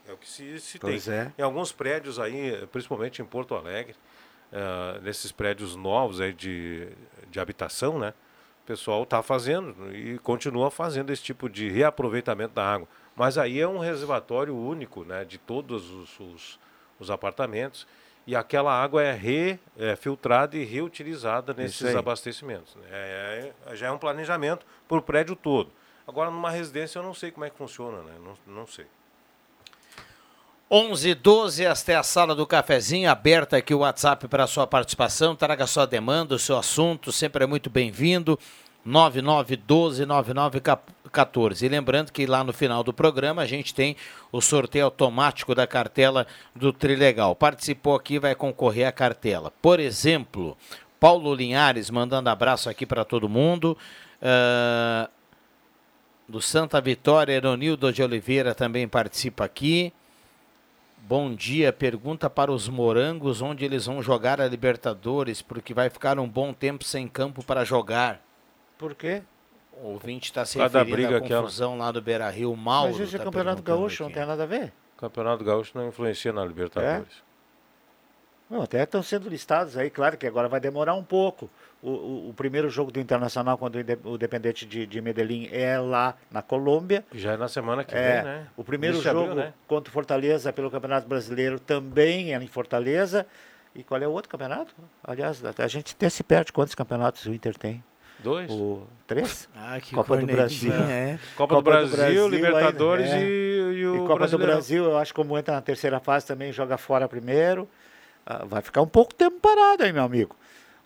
[0.07, 0.99] É o que se, se tem.
[1.07, 1.31] É.
[1.37, 3.95] Em alguns prédios aí, principalmente em Porto Alegre,
[4.51, 6.87] uh, nesses prédios novos aí de,
[7.29, 8.13] de habitação, né?
[8.63, 12.87] O pessoal está fazendo e continua fazendo esse tipo de reaproveitamento da água.
[13.15, 15.25] Mas aí é um reservatório único, né?
[15.25, 16.59] De todos os, os,
[16.99, 17.87] os apartamentos
[18.27, 22.75] e aquela água é refiltrada é, e reutilizada nesses abastecimentos.
[22.75, 22.87] Né?
[22.91, 25.71] É, é, já é um planejamento para o prédio todo.
[26.07, 28.13] Agora, numa residência, eu não sei como é que funciona, né?
[28.23, 28.85] não, não sei.
[30.69, 34.65] 11 12 esta é a sala do cafezinho, aberta aqui o WhatsApp para a sua
[34.65, 35.35] participação.
[35.35, 38.39] Traga sua demanda, o seu assunto, sempre é muito bem-vindo.
[41.15, 41.61] 99129914.
[41.61, 43.95] E lembrando que lá no final do programa a gente tem
[44.31, 47.35] o sorteio automático da cartela do Trilegal.
[47.35, 49.51] Participou aqui, vai concorrer à cartela.
[49.61, 50.57] Por exemplo,
[50.99, 53.77] Paulo Linhares mandando abraço aqui para todo mundo.
[54.21, 55.09] Uh,
[56.27, 59.93] do Santa Vitória, Eronildo de Oliveira também participa aqui.
[60.97, 61.71] Bom dia.
[61.71, 66.51] Pergunta para os morangos onde eles vão jogar a Libertadores, porque vai ficar um bom
[66.51, 68.19] tempo sem campo para jogar.
[68.75, 69.21] Por quê?
[69.81, 71.85] O ouvinte está se referindo briga à confusão aquela...
[71.85, 72.91] lá do Beira-Rio, Mauro.
[72.91, 74.13] Mas esse tá é Campeonato Gaúcho, aqui.
[74.13, 74.71] não tem nada a ver?
[74.95, 77.21] O Campeonato Gaúcho não influencia na Libertadores.
[77.21, 77.25] É?
[78.49, 81.49] Não, até estão sendo listados aí, claro que agora vai demorar um pouco.
[81.81, 86.15] O, o, o primeiro jogo do Internacional, quando o Independente de, de Medellín é lá
[86.31, 87.03] na Colômbia.
[87.13, 88.47] Já é na semana que é, vem, né?
[88.55, 89.53] O primeiro jogo abril, né?
[89.67, 93.25] contra o Fortaleza pelo Campeonato Brasileiro também é em Fortaleza.
[93.73, 94.73] E qual é o outro campeonato?
[95.03, 97.83] Aliás, a gente até se perde quantos campeonatos o Inter tem.
[98.25, 98.49] Dois?
[98.49, 99.47] O, três?
[99.55, 100.73] Ah, que Copa do Brasil.
[100.73, 101.19] É.
[101.37, 103.21] Copa, Copa, do Brasil, do Brasil Libertadores é.
[103.21, 104.55] e, e, o e Copa Brasileirão.
[104.55, 107.69] do Brasil, eu acho que como entra na terceira fase também, joga fora primeiro.
[108.25, 110.35] Ah, vai ficar um pouco tempo parado aí, meu amigo.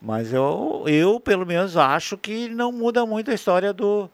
[0.02, 4.10] Mas eu, eu pelo menos, acho que não muda muito a história do,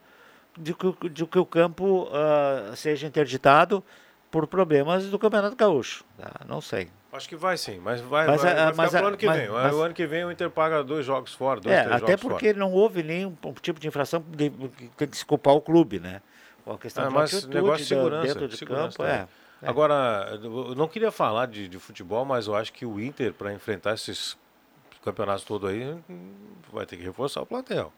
[0.56, 3.84] de, que, de que o campo uh, seja interditado
[4.30, 6.04] por problemas do Campeonato Gaúcho.
[6.16, 6.32] Tá?
[6.48, 6.90] Não sei.
[7.16, 9.50] Acho que vai sim, mas vai, mas, vai, vai mas, mas, ano que mas, vem.
[9.50, 12.48] Mas, o ano que vem o Inter paga dois jogos fora, dois, é, até porque
[12.48, 12.60] fora.
[12.60, 14.50] não houve nenhum tipo de infração que
[14.98, 16.22] tem que se culpar o clube, né?
[16.68, 19.28] A questão de mas atitude negócio de segurança, dentro de segurança, campo, né?
[19.62, 19.70] é.
[19.70, 23.54] Agora, eu não queria falar de, de futebol, mas eu acho que o Inter, para
[23.54, 24.38] enfrentar esses
[25.04, 25.96] campeonatos todos aí,
[26.74, 27.94] vai ter que reforçar o plantel.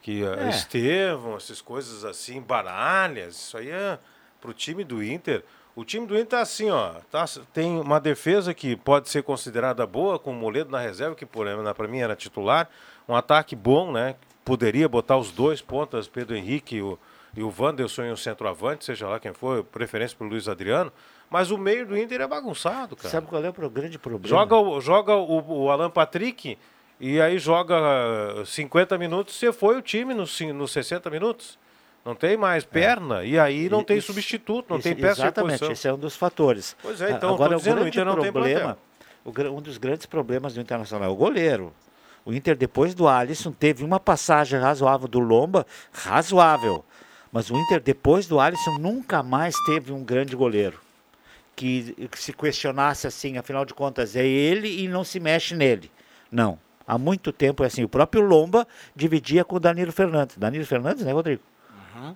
[0.00, 0.46] Que é.
[0.46, 0.48] É.
[0.48, 3.98] Estevão, essas coisas assim, baralhas, isso aí é
[4.40, 5.44] pro time do Inter.
[5.74, 9.86] O time do Inter tá assim, ó, tá, tem uma defesa que pode ser considerada
[9.86, 12.68] boa, com o Moledo na reserva, que para mim era titular,
[13.08, 14.16] um ataque bom, né?
[14.44, 16.98] Poderia botar os dois pontas, Pedro Henrique e o,
[17.34, 20.92] e o Wanderson em um centroavante, seja lá quem for, preferência para o Luiz Adriano.
[21.30, 23.08] Mas o meio do Inter é bagunçado, cara.
[23.08, 24.28] Sabe qual é o grande problema?
[24.28, 26.58] Joga, o, joga o, o Alan Patrick
[27.00, 27.76] e aí joga
[28.42, 31.58] ah, 50 minutos, você foi o time nos, nos 60 minutos.
[32.04, 35.20] Não tem mais perna, e aí não tem Isso- substituto, não Esse- tem peça de
[35.22, 36.76] Exatamente, esse é um dos fatores.
[36.82, 37.92] Pois é, então, Agora, o dizendo, o grande
[38.22, 38.78] tem problema,
[39.24, 41.72] o um dos grandes problemas do Internacional é o goleiro.
[42.24, 46.84] O Inter, depois do Alisson, teve uma passagem razoável do Lomba, razoável.
[47.32, 50.78] Mas o Inter, depois do Alisson, nunca mais teve um grande goleiro.
[51.54, 55.90] Que, que se questionasse assim, afinal de contas, é ele e não se mexe nele.
[56.30, 56.58] Não.
[56.86, 57.84] Há muito tempo é assim.
[57.84, 60.36] O próprio Lomba dividia com o Danilo Fernandes.
[60.36, 61.42] Danilo Fernandes, né, Rodrigo?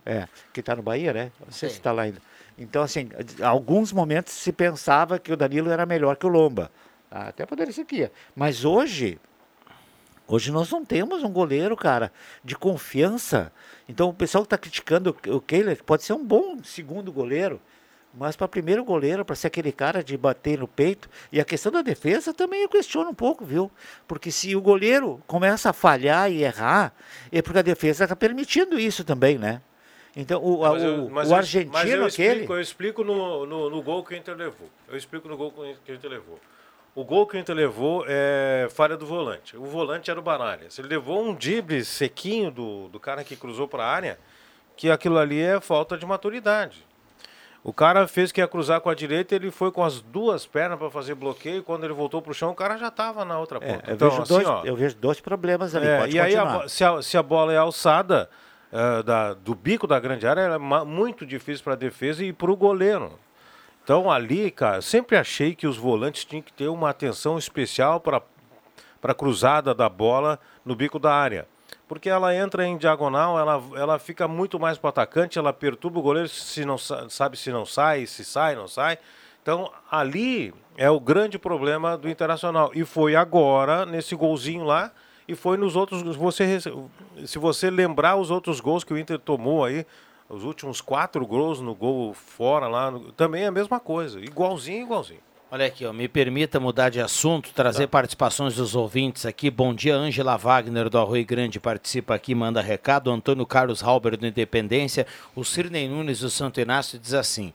[0.05, 1.33] É, que está no Bahia, né?
[1.41, 2.21] Não sei se está lá ainda.
[2.59, 3.09] Então, assim,
[3.39, 6.71] em alguns momentos se pensava que o Danilo era melhor que o Lomba.
[7.11, 8.13] Ah, Até poderia ser que ia.
[8.35, 9.19] Mas hoje,
[10.27, 12.11] hoje nós não temos um goleiro, cara,
[12.43, 13.53] de confiança.
[13.89, 17.61] Então, o pessoal que está criticando o o Kehler pode ser um bom segundo goleiro,
[18.19, 21.09] mas para primeiro goleiro, para ser aquele cara de bater no peito.
[21.31, 23.71] E a questão da defesa também eu questiono um pouco, viu?
[24.09, 26.95] Porque se o goleiro começa a falhar e errar,
[27.31, 29.61] é porque a defesa está permitindo isso também, né?
[30.17, 32.31] Então, o, Mas eu- mas o argentino mas eu aquele.
[32.31, 34.71] Explico, eu explico no, no, no gol que o Inter levou.
[34.89, 35.53] Eu explico no gol
[35.85, 36.41] que o Inter levou.
[36.95, 39.55] O gol que o Inter levou é falha do volante.
[39.55, 40.79] O volante era o Baralhas.
[40.79, 44.19] Ele levou um drible sequinho do, do cara que cruzou para a área,
[44.75, 46.86] que aquilo ali é falta de maturidade.
[47.69, 50.79] O cara fez que ia cruzar com a direita, ele foi com as duas pernas
[50.79, 51.65] para fazer bloqueio.
[51.65, 53.91] Quando ele voltou para o chão, o cara já estava na outra É, ponta.
[53.91, 55.85] eu, então, vejo assim, dois, ó, eu vejo dois problemas ali.
[55.87, 56.69] é, e aí, a continuar.
[56.69, 58.31] se, a, se a bola é alçada
[58.73, 62.33] eh, da- do bico da grande área, ela é muito difícil para a defesa e
[62.33, 63.19] para o goleiro.
[63.83, 67.99] Então, ali, cara, eu sempre achei que os volantes tinham que ter uma atenção especial
[68.01, 68.23] para
[69.03, 71.49] a cruzada da bola no bico da área.
[71.89, 75.99] Porque ela entra em diagonal, ela, ela fica muito mais para o atacante, ela perturba
[76.01, 78.99] o goleiro, se não sa- sabe se não sai, se sai, não sai.
[79.41, 82.73] Então, ali é o grande problema do Internacional.
[82.75, 84.91] E foi agora, nesse golzinho lá,
[85.29, 86.03] e foi nos outros.
[86.17, 86.59] Você,
[87.25, 89.87] se você lembrar os outros gols que o Inter tomou aí,
[90.29, 94.19] os últimos quatro gols no gol fora lá, também é a mesma coisa.
[94.19, 95.21] Igualzinho, igualzinho.
[95.49, 99.49] Olha aqui, ó, me permita mudar de assunto, trazer participações dos ouvintes aqui.
[99.49, 103.13] Bom dia, Ângela Wagner do Arroio Grande participa aqui, manda recado.
[103.13, 105.07] Antônio Carlos Halber do Independência.
[105.37, 107.55] O Cirnei Nunes do Santo Inácio diz assim: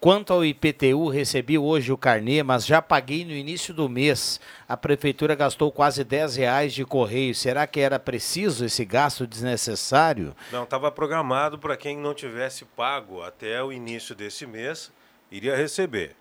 [0.00, 4.40] Quanto ao IPTU, recebi hoje o carnê, mas já paguei no início do mês.
[4.66, 7.34] A prefeitura gastou quase 10 reais de correio.
[7.34, 10.34] Será que era preciso esse gasto desnecessário?
[10.50, 14.90] Não, estava programado para quem não tivesse pago até o início desse mês,
[15.30, 16.16] iria receber.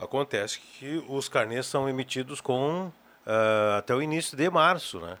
[0.00, 2.90] Acontece que os carnês são emitidos com
[3.26, 5.18] ah, até o início de março, né?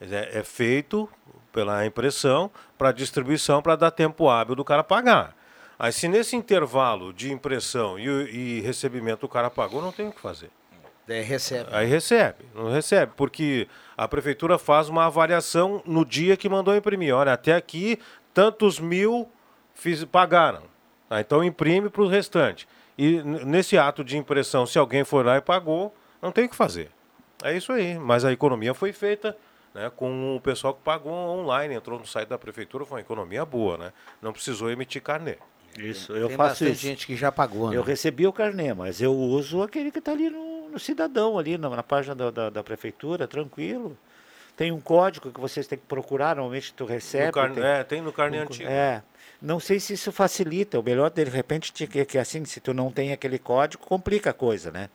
[0.00, 1.08] É, é feito
[1.52, 5.34] pela impressão para distribuição para dar tempo hábil do cara pagar.
[5.76, 10.12] Aí se nesse intervalo de impressão e, e recebimento o cara pagou, não tem o
[10.12, 10.50] que fazer.
[11.08, 11.70] É, recebe.
[11.72, 13.66] Aí recebe, não recebe, porque
[13.96, 17.14] a prefeitura faz uma avaliação no dia que mandou imprimir.
[17.14, 17.98] Olha, até aqui
[18.34, 19.28] tantos mil
[19.74, 20.62] fiz, pagaram.
[21.10, 22.68] Então imprime para o restante.
[22.98, 26.56] E nesse ato de impressão, se alguém for lá e pagou, não tem o que
[26.56, 26.90] fazer.
[27.44, 27.96] É isso aí.
[27.96, 29.36] Mas a economia foi feita
[29.72, 33.44] né, com o pessoal que pagou online, entrou no site da prefeitura, foi uma economia
[33.44, 33.92] boa, né?
[34.20, 35.36] Não precisou emitir carnê.
[35.78, 36.74] Isso, eu Tem faço isso.
[36.82, 37.76] gente que já pagou, né?
[37.76, 41.56] Eu recebi o carnê, mas eu uso aquele que está ali no, no cidadão, ali
[41.56, 43.96] na, na página da, da, da prefeitura, tranquilo.
[44.56, 47.26] Tem um código que vocês têm que procurar, normalmente tu recebe.
[47.26, 48.68] No carnê- é, tem no carnê um- antigo.
[48.68, 49.04] É.
[49.40, 50.78] Não sei se isso facilita.
[50.78, 54.32] O melhor, de repente, te- que, assim, se tu não tem aquele código, complica a
[54.32, 54.88] coisa, né?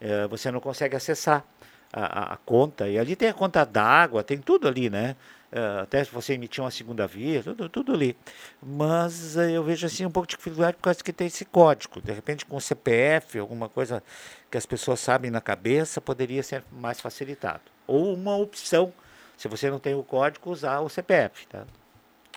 [0.00, 1.44] É, você não consegue acessar
[1.92, 2.88] a, a- a conta.
[2.88, 5.14] E ali tem a conta d'água, tem tudo ali, né?
[5.52, 8.16] É, até se você emitir uma segunda via, tudo, tudo ali.
[8.60, 12.00] Mas é, eu vejo assim um pouco de dificuldade por causa que tem esse código.
[12.02, 14.02] De repente, com o CPF, alguma coisa
[14.50, 17.62] que as pessoas sabem na cabeça, poderia ser mais facilitado.
[17.86, 18.92] Ou uma opção,
[19.36, 21.64] se você não tem o código, usar o CPF, tá?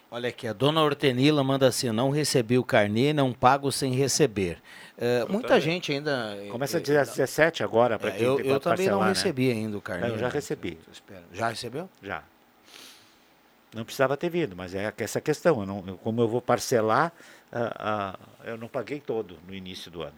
[0.10, 4.62] Olha aqui, a dona Hortenila manda assim: não recebi o carnê, não pago sem receber.
[4.98, 6.38] É, muita gente ainda.
[6.50, 9.10] Começa dia 17 agora para É, quem eu, eu também não né?
[9.10, 10.08] recebi ainda o carnê.
[10.08, 10.34] Não, eu já né?
[10.34, 10.80] recebi.
[10.92, 11.24] Espera.
[11.34, 11.90] Já recebeu?
[12.02, 12.24] Já.
[13.76, 15.60] Não precisava ter vindo, mas é essa questão.
[15.60, 17.12] Eu não, eu- como eu vou parcelar,
[17.52, 20.16] ah, ah, eu não paguei todo no início do ano.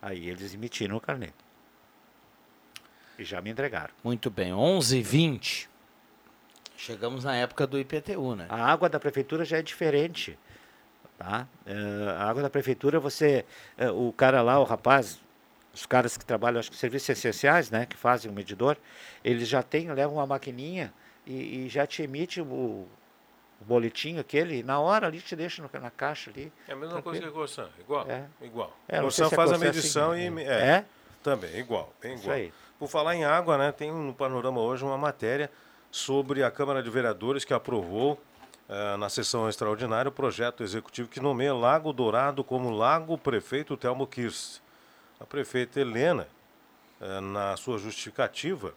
[0.00, 1.30] Aí eles emitiram o carnê.
[3.18, 3.92] E já me entregaram.
[4.04, 5.66] Muito bem, 11h20.
[6.88, 8.44] Chegamos na época do IPTU, né?
[8.50, 10.38] A água da prefeitura já é diferente.
[11.16, 11.46] Tá?
[11.64, 13.46] Eh, a água da prefeitura, você.
[13.78, 15.18] eh, o cara lá, o rapaz,
[15.72, 17.86] os caras que trabalham, acho que serviços essenciais, né?
[17.86, 18.76] Que fazem o medidor,
[19.24, 20.92] eles já têm, levam uma maquininha
[21.26, 22.88] e, e já te emite o, o
[23.60, 26.52] boletim aquele, e na hora ali te deixa no- na caixa ali.
[26.68, 28.06] É a mesma coisa que a Corsan, igual.
[28.10, 28.24] É.
[28.42, 28.76] Igual.
[28.86, 30.24] É, a Corsan se a faz a Corsan é assim, medição né?
[30.26, 30.30] e.
[30.30, 30.46] me- É?
[30.68, 30.84] É,
[31.22, 31.90] Também, igual.
[32.02, 32.36] Bem Isso igual.
[32.36, 32.52] aí.
[32.78, 35.50] Por falar em água, né, tem no panorama hoje uma matéria
[35.94, 38.20] sobre a Câmara de Vereadores que aprovou
[38.68, 44.04] eh, na sessão extraordinária o projeto executivo que nomeia Lago Dourado como Lago Prefeito Telmo
[44.04, 44.60] Kirst.
[45.20, 46.26] A prefeita Helena,
[47.00, 48.74] eh, na sua justificativa,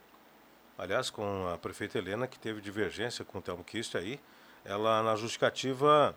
[0.78, 4.20] aliás, com a prefeita Helena, que teve divergência com o Telmo Kirst aí,
[4.64, 6.14] ela, na justificativa,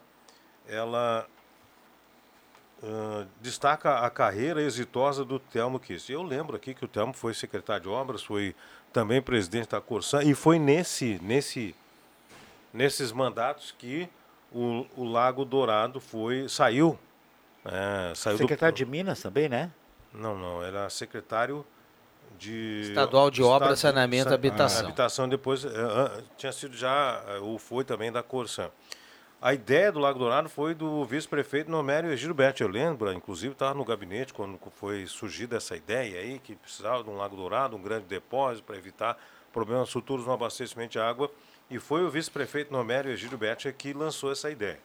[0.68, 1.26] ela
[2.82, 6.08] ah, destaca a carreira exitosa do Telmo Kirst.
[6.08, 8.56] Eu lembro aqui que o Telmo foi secretário de obras, foi
[8.92, 11.74] também presidente da Corsan, e foi nesse, nesse,
[12.72, 14.08] nesses mandatos que
[14.52, 16.98] o, o Lago Dourado foi, saiu.
[17.64, 19.70] é, saiu do- Secretário de Minas também, né?
[20.12, 21.64] não, não, era secretário
[22.38, 22.86] de...
[22.88, 24.84] Estadual de Obras, Saneamento e Sa- Habitação.
[24.86, 28.70] Habitação, depois ah, tinha sido já, eh, ou foi também da Corsan.
[29.42, 32.62] A ideia do Lago Dourado foi do vice-prefeito Nomério Egídio Berti.
[32.62, 37.08] Eu lembro, inclusive estava no gabinete quando foi surgida essa ideia aí, que precisava de
[37.08, 39.16] um Lago Dourado, um grande depósito para evitar
[39.50, 41.30] problemas futuros no abastecimento de água.
[41.70, 44.78] E foi o vice-prefeito Nomério Egídio Berti que lançou essa ideia.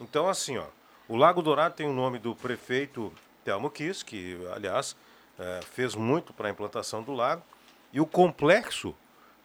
[0.00, 0.64] Então, assim, ó,
[1.06, 3.12] o Lago Dourado tem o nome do prefeito
[3.44, 4.96] Telmo Kiss, que, aliás,
[5.38, 7.42] eh, fez muito para a implantação do lago.
[7.92, 8.94] E o complexo,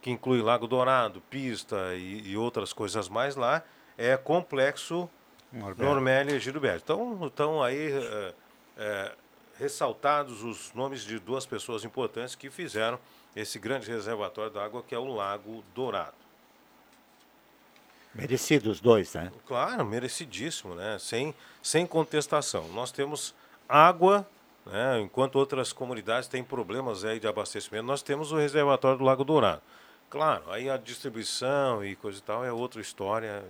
[0.01, 3.61] que inclui Lago Dourado, pista e, e outras coisas mais lá,
[3.97, 5.09] é complexo
[5.51, 5.83] Norberto.
[5.83, 6.83] Normélia e Gilberto.
[6.83, 8.33] Então, estão aí eh,
[8.77, 9.11] eh,
[9.59, 12.99] ressaltados os nomes de duas pessoas importantes que fizeram
[13.35, 16.23] esse grande reservatório d'água, que é o Lago Dourado.
[18.13, 19.31] Merecidos os dois, né?
[19.47, 20.97] Claro, merecidíssimo, né?
[20.99, 22.67] Sem, sem contestação.
[22.69, 23.33] Nós temos
[23.67, 24.27] água,
[24.65, 25.01] né?
[25.01, 29.61] enquanto outras comunidades têm problemas aí de abastecimento, nós temos o reservatório do Lago Dourado.
[30.11, 33.43] Claro, aí a distribuição e coisa e tal é outra história.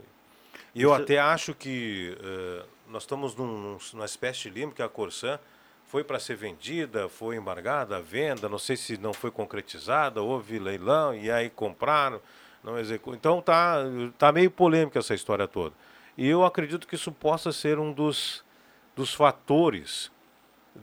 [0.76, 4.90] E eu até acho que eh, nós estamos num, numa espécie de limbo que a
[4.90, 5.40] Corsan
[5.86, 10.58] foi para ser vendida, foi embargada a venda, não sei se não foi concretizada, houve
[10.58, 12.20] leilão e aí compraram,
[12.64, 13.16] não executam.
[13.16, 13.78] Então tá,
[14.18, 15.76] tá meio polêmica essa história toda.
[16.18, 18.44] E eu acredito que isso possa ser um dos,
[18.96, 20.12] dos fatores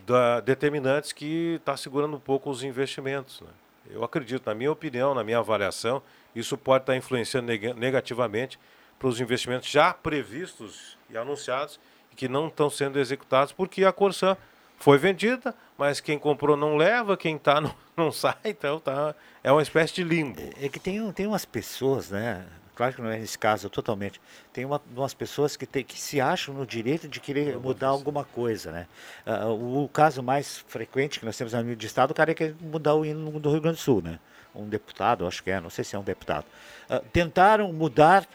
[0.07, 3.41] da, determinantes que está segurando um pouco os investimentos.
[3.41, 3.49] Né?
[3.91, 6.03] Eu acredito, na minha opinião, na minha avaliação,
[6.35, 8.59] isso pode estar influenciando nega- negativamente
[9.01, 11.81] para os investimentos já previstos e anunciados
[12.13, 14.37] e que não estão sendo executados porque a Corsan
[14.79, 19.51] foi vendida, mas quem comprou não leva, quem está não, não sai, então tá, é
[19.51, 20.39] uma espécie de limbo.
[20.61, 22.47] É que tem, tem umas pessoas, né?
[22.81, 24.19] Claro que não é nesse caso totalmente.
[24.55, 28.25] Tem uma, umas pessoas que, tem, que se acham no direito de querer mudar alguma
[28.25, 28.87] coisa, né?
[29.27, 32.55] Ah, o, caso mais frequente que nós temos no nível de Estado, o cara quer
[32.59, 34.19] mudar o hino do Rio Grande do Sul, né?
[34.55, 36.47] Um deputado, acho que é, não sei se é um deputado.
[36.89, 38.27] Ah, tentaram mudar,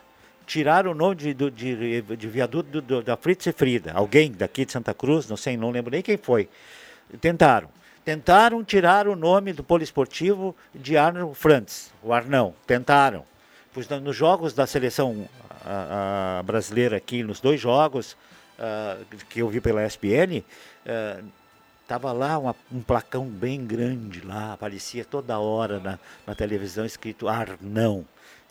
[0.45, 3.91] tirar o nome de, de, de viaduto do- da Fritz e Frida.
[3.93, 6.47] Alguém daqui de Santa Cruz, não sei, não lembro nem quem foi.
[7.21, 7.69] Tentaram.
[8.03, 12.53] Tentaram tirar o nome do poliesportivo de Arno Frantz, o Arnão.
[12.67, 13.23] Tentaram.
[13.73, 15.27] Pois nos jogos da seleção
[15.65, 18.15] a- a brasileira aqui, nos dois jogos
[18.59, 18.97] ah,
[19.29, 20.43] que eu vi pela ESPN,
[21.81, 27.27] estava lá uma- um placão bem grande lá, aparecia toda hora na, na televisão escrito
[27.27, 28.05] Arnão.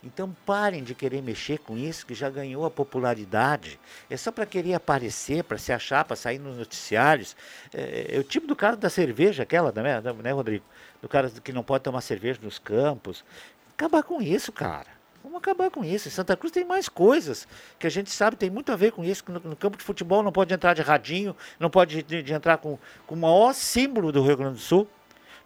[0.05, 3.79] Então parem de querer mexer com isso, que já ganhou a popularidade.
[4.07, 7.35] É só para querer aparecer, para se achar, para sair nos noticiários.
[7.73, 10.63] É, é o tipo do cara da cerveja, aquela, né, né, Rodrigo?
[11.01, 13.25] Do cara que não pode tomar cerveja nos campos.
[13.73, 14.93] Acabar com isso, cara.
[15.23, 16.07] Vamos acabar com isso.
[16.07, 17.47] Em Santa Cruz tem mais coisas
[17.79, 19.23] que a gente sabe, tem muito a ver com isso.
[19.23, 22.31] que No, no campo de futebol não pode entrar de radinho, não pode de, de
[22.31, 22.77] entrar com,
[23.07, 24.87] com o maior símbolo do Rio Grande do Sul.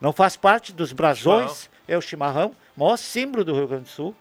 [0.02, 3.90] Não faz parte dos brasões, é o chimarrão, o maior símbolo do Rio Grande do
[3.90, 4.14] Sul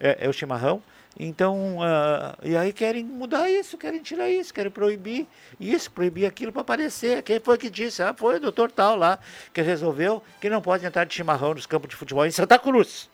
[0.00, 0.82] é, é o chimarrão.
[1.18, 5.26] Então, ah, e aí querem mudar isso, querem tirar isso, querem proibir
[5.58, 7.22] isso, proibir aquilo para aparecer.
[7.22, 8.02] Quem foi que disse?
[8.02, 9.18] Ah, foi o doutor tal lá,
[9.52, 13.08] que resolveu que não pode entrar de chimarrão nos campos de futebol em Santa Cruz.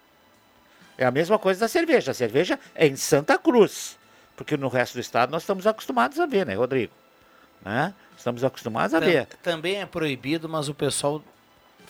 [0.99, 2.11] É a mesma coisa da cerveja.
[2.11, 3.97] A cerveja é em Santa Cruz.
[4.37, 6.93] Porque no resto do estado nós estamos acostumados a ver, né, Rodrigo?
[7.65, 7.95] Né?
[8.17, 9.27] Estamos acostumados a ver.
[9.43, 11.23] Também é proibido, mas o pessoal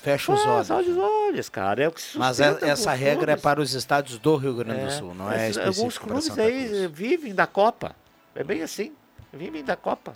[0.03, 0.69] fecha os olhos.
[0.69, 1.83] Fecha os olhos, cara.
[1.85, 4.87] É o que Mas é- essa regra é para os estádios do Rio Grande do
[4.89, 6.91] É, Sul, não é específico Alguns clubes aí Cruz.
[6.91, 7.95] vivem da Copa.
[8.35, 8.93] É bem assim.
[9.33, 10.13] Vivem da Copa.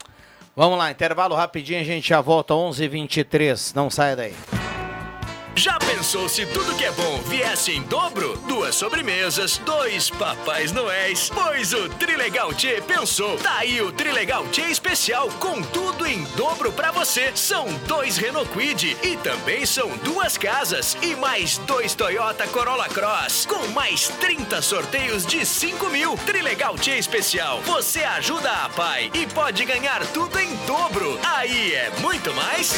[0.55, 3.75] Vamos lá, intervalo rapidinho, a gente já volta 11h23.
[3.75, 4.35] Não saia daí.
[5.57, 8.37] Já pensou se tudo que é bom viesse em dobro?
[8.47, 11.31] Duas sobremesas, dois papais noéis.
[11.33, 13.39] Pois o Trilegal Tchê pensou.
[13.39, 17.33] Tá aí o Trilegal Tchê especial com tudo em dobro pra você.
[17.35, 23.47] São dois Renault Kwid e também são duas casas e mais dois Toyota Corolla Cross
[23.47, 26.19] com mais 30 sorteios de 5 mil.
[26.27, 27.63] Trilegal Tchê especial.
[27.63, 31.19] Você ajuda a pai e pode ganhar tudo em dobro.
[31.25, 32.77] Aí é muito mais.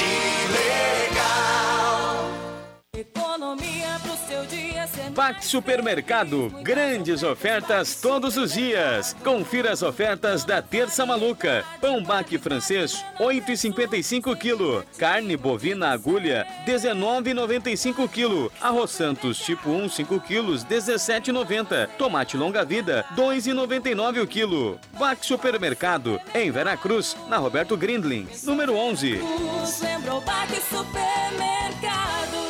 [3.15, 9.15] Economia pro seu dia ser Pac Supermercado, grandes ofertas todos os dias.
[9.23, 11.65] Confira as ofertas da Terça Maluca.
[11.81, 14.85] Pão baque francês, 8,55 kg.
[14.99, 18.51] Carne bovina agulha, 19,95 kg.
[18.61, 21.89] Arroz Santos tipo 1, 5 kg, 17,90.
[21.97, 24.81] Tomate longa vida, 2,99 o quilo.
[24.99, 29.21] Pac Supermercado, em Veracruz, na Roberto Grindlin, número 11.
[29.83, 30.23] Lembrou
[30.69, 32.48] Supermercado.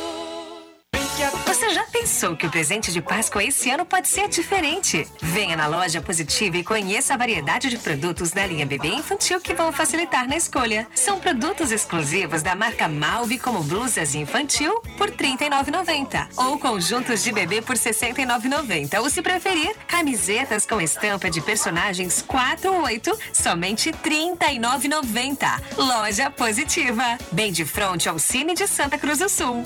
[1.45, 5.05] Você já pensou que o presente de Páscoa esse ano pode ser diferente?
[5.21, 9.53] Venha na loja Positiva e conheça a variedade de produtos da linha bebê infantil que
[9.53, 10.87] vão facilitar na escolha.
[10.95, 17.33] São produtos exclusivos da marca Malve, como blusas infantil por R$ 39,90 ou conjuntos de
[17.33, 23.19] bebê por R$ 69,90 ou, se preferir, camisetas com estampa de personagens 4 ou 8,
[23.33, 25.61] somente R$ 39,90.
[25.77, 29.65] Loja Positiva, bem de frente ao Cine de Santa Cruz do Sul.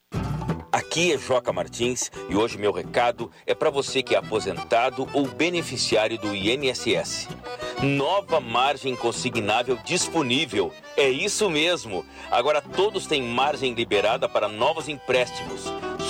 [0.71, 5.27] Aqui é Joca Martins e hoje meu recado é para você que é aposentado ou
[5.27, 7.27] beneficiário do INSS.
[7.83, 10.73] Nova margem consignável disponível.
[10.95, 12.05] É isso mesmo.
[12.29, 15.65] Agora todos têm margem liberada para novos empréstimos.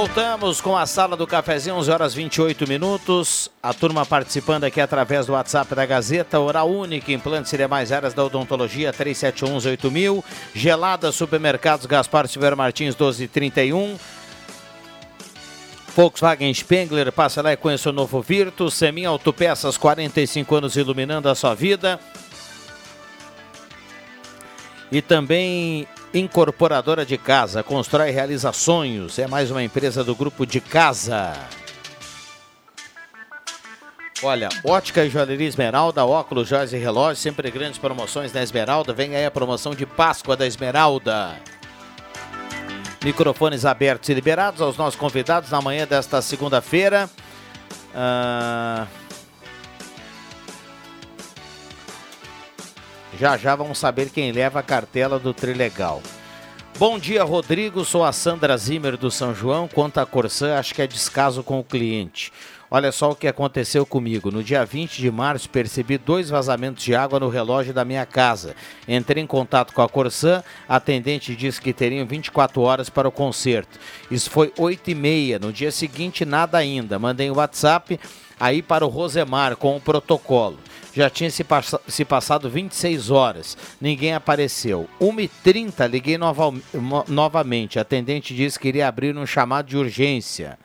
[0.00, 3.50] Voltamos com a sala do cafezinho, 11 horas 28 minutos.
[3.62, 8.14] A turma participando aqui através do WhatsApp da Gazeta, Oral Única, implantes e demais áreas
[8.14, 10.24] da odontologia, 37118000.
[10.54, 13.98] Gelada, supermercados Gaspar Silveira Martins, 1231.
[15.94, 18.72] Volkswagen Spengler, passa lá e conheça o novo Virtus.
[18.72, 22.00] Semin Autopeças, 45 anos iluminando a sua vida.
[24.90, 29.18] E também Incorporadora de Casa, constrói e realiza sonhos.
[29.18, 31.34] É mais uma empresa do grupo de casa.
[34.22, 38.92] Olha, ótica e joalheria Esmeralda, óculos, joias e relógios, sempre grandes promoções na Esmeralda.
[38.92, 41.36] Vem aí a promoção de Páscoa da Esmeralda.
[43.02, 47.08] Microfones abertos e liberados aos nossos convidados na manhã desta segunda-feira.
[47.94, 48.86] Ah,
[53.18, 56.02] Já já vamos saber quem leva a cartela do Trilegal.
[56.78, 57.84] Bom dia, Rodrigo.
[57.84, 59.68] Sou a Sandra Zimmer do São João.
[59.68, 62.32] Quanto à Corsã, acho que é descaso com o cliente.
[62.70, 64.30] Olha só o que aconteceu comigo.
[64.30, 68.54] No dia 20 de março, percebi dois vazamentos de água no relógio da minha casa.
[68.86, 73.12] Entrei em contato com a Corsã, a atendente disse que teriam 24 horas para o
[73.12, 73.78] conserto.
[74.08, 75.38] Isso foi 8 e meia.
[75.40, 76.96] No dia seguinte, nada ainda.
[76.96, 77.98] Mandei o um WhatsApp
[78.38, 80.56] aí para o Rosemar com o protocolo.
[80.92, 84.88] Já tinha se, pass se passado 26 horas, ninguém apareceu.
[85.00, 86.52] 1h30 liguei nova
[87.06, 87.78] novamente.
[87.78, 90.58] A atendente disse que iria abrir um chamado de urgência.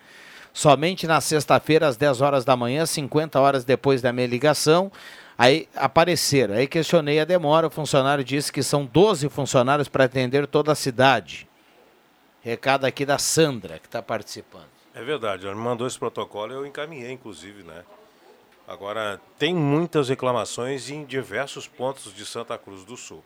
[0.52, 4.92] Somente na sexta-feira, às 10 horas da manhã, 50 horas depois da minha ligação,
[5.38, 6.56] aí apareceram.
[6.56, 7.68] Aí questionei a demora.
[7.68, 11.48] O funcionário disse que são 12 funcionários para atender toda a cidade.
[12.42, 14.70] Recado aqui da Sandra, que está participando.
[14.94, 17.84] É verdade, ela me mandou esse protocolo eu encaminhei, inclusive, né?
[18.68, 23.24] Agora, tem muitas reclamações em diversos pontos de Santa Cruz do Sul.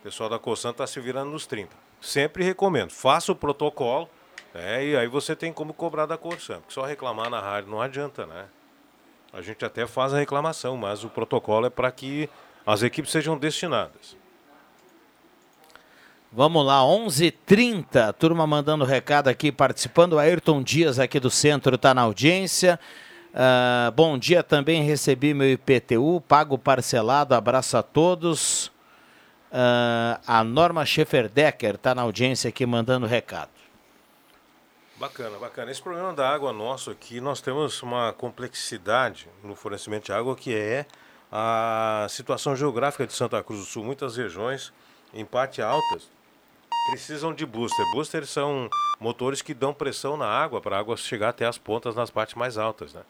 [0.00, 1.76] O pessoal da Cosan está se virando nos 30.
[2.00, 4.08] Sempre recomendo, faça o protocolo,
[4.54, 4.84] né?
[4.86, 6.60] E aí você tem como cobrar da Corsan.
[6.60, 8.46] Porque só reclamar na rádio não adianta, né?
[9.32, 12.30] A gente até faz a reclamação, mas o protocolo é para que
[12.64, 14.16] as equipes sejam destinadas.
[16.30, 18.12] Vamos lá, 11:30.
[18.12, 20.18] Turma mandando recado aqui, participando.
[20.18, 22.78] Ayrton Dias aqui do centro está na audiência.
[23.36, 28.68] Uh, bom dia, também recebi meu IPTU, pago parcelado, abraço a todos.
[29.52, 33.50] Uh, a Norma Schefferdecker está na audiência aqui mandando recado.
[34.96, 35.70] Bacana, bacana.
[35.70, 40.54] Esse problema da água nosso aqui, nós temos uma complexidade no fornecimento de água que
[40.54, 40.86] é
[41.30, 43.84] a situação geográfica de Santa Cruz do Sul.
[43.84, 44.72] Muitas regiões,
[45.12, 46.08] em parte altas,
[46.90, 47.84] precisam de booster.
[47.92, 48.68] Boosters são
[49.00, 52.34] motores que dão pressão na água para a água chegar até as pontas nas partes
[52.34, 53.02] mais altas, né?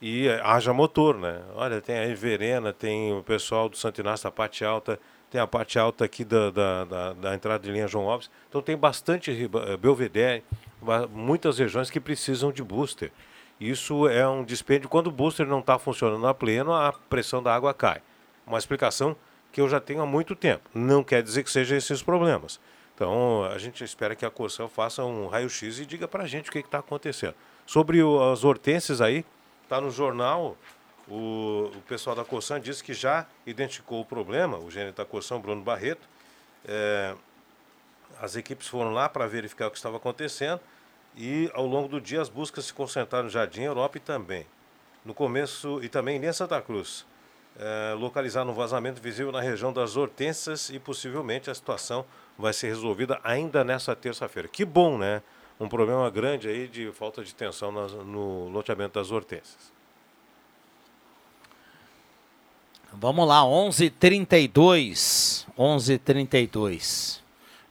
[0.00, 1.40] e haja motor, né?
[1.54, 4.98] Olha, tem a Verena, tem o pessoal do Santinas da parte alta,
[5.30, 8.30] tem a parte alta aqui da, da, da, da, entrada de linha João Alves.
[8.48, 10.44] Então tem bastante eh, Belvedere,
[11.10, 13.10] muitas regiões que precisam de booster.
[13.60, 14.88] Isso é um dispêndio.
[14.88, 18.00] Quando o booster não está funcionando a pleno, a pressão da água cai.
[18.46, 19.16] Uma explicação
[19.52, 20.62] que eu já tenho há muito tempo.
[20.72, 22.60] Não quer dizer que sejam esses problemas.
[22.98, 26.48] Então a gente espera que a Corção faça um raio-x e diga para a gente
[26.48, 27.34] o que está acontecendo.
[27.64, 29.24] Sobre o, as hortênsias aí,
[29.68, 30.56] Está no jornal,
[31.06, 35.38] o, o pessoal da Corsã disse que já identificou o problema, o gerente da Corsã,
[35.38, 36.08] Bruno Barreto.
[36.66, 37.14] É,
[38.18, 40.58] as equipes foram lá para verificar o que estava acontecendo
[41.14, 44.46] e ao longo do dia as buscas se concentraram no Jardim Europa e também
[45.04, 47.04] no começo e também em Santa Cruz.
[47.58, 52.06] É, localizaram um vazamento visível na região das Hortênsias e possivelmente a situação
[52.38, 54.48] vai ser resolvida ainda nessa terça-feira.
[54.48, 55.22] Que bom, né?
[55.60, 59.72] um problema grande aí de falta de tensão nas, no loteamento das hortênsias.
[62.92, 67.20] Vamos lá, 11:32, 11:32.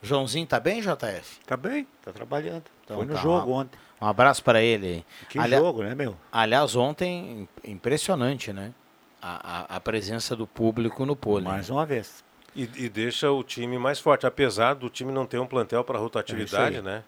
[0.01, 1.39] Joãozinho tá bem, JF?
[1.45, 2.65] Tá bem, tá trabalhando.
[2.83, 3.79] Então, Foi no tá, jogo um, ontem.
[3.99, 5.03] Um abraço para ele.
[5.27, 6.15] Que jogo, né, meu?
[6.31, 8.71] Aliás, ontem impressionante, né?
[9.19, 11.47] A, a, a presença do público no pôlei.
[11.47, 12.23] Mais uma vez.
[12.57, 15.99] E, e, deixa o time mais forte, apesar do time não ter um plantel para
[15.99, 17.03] rotatividade, é né?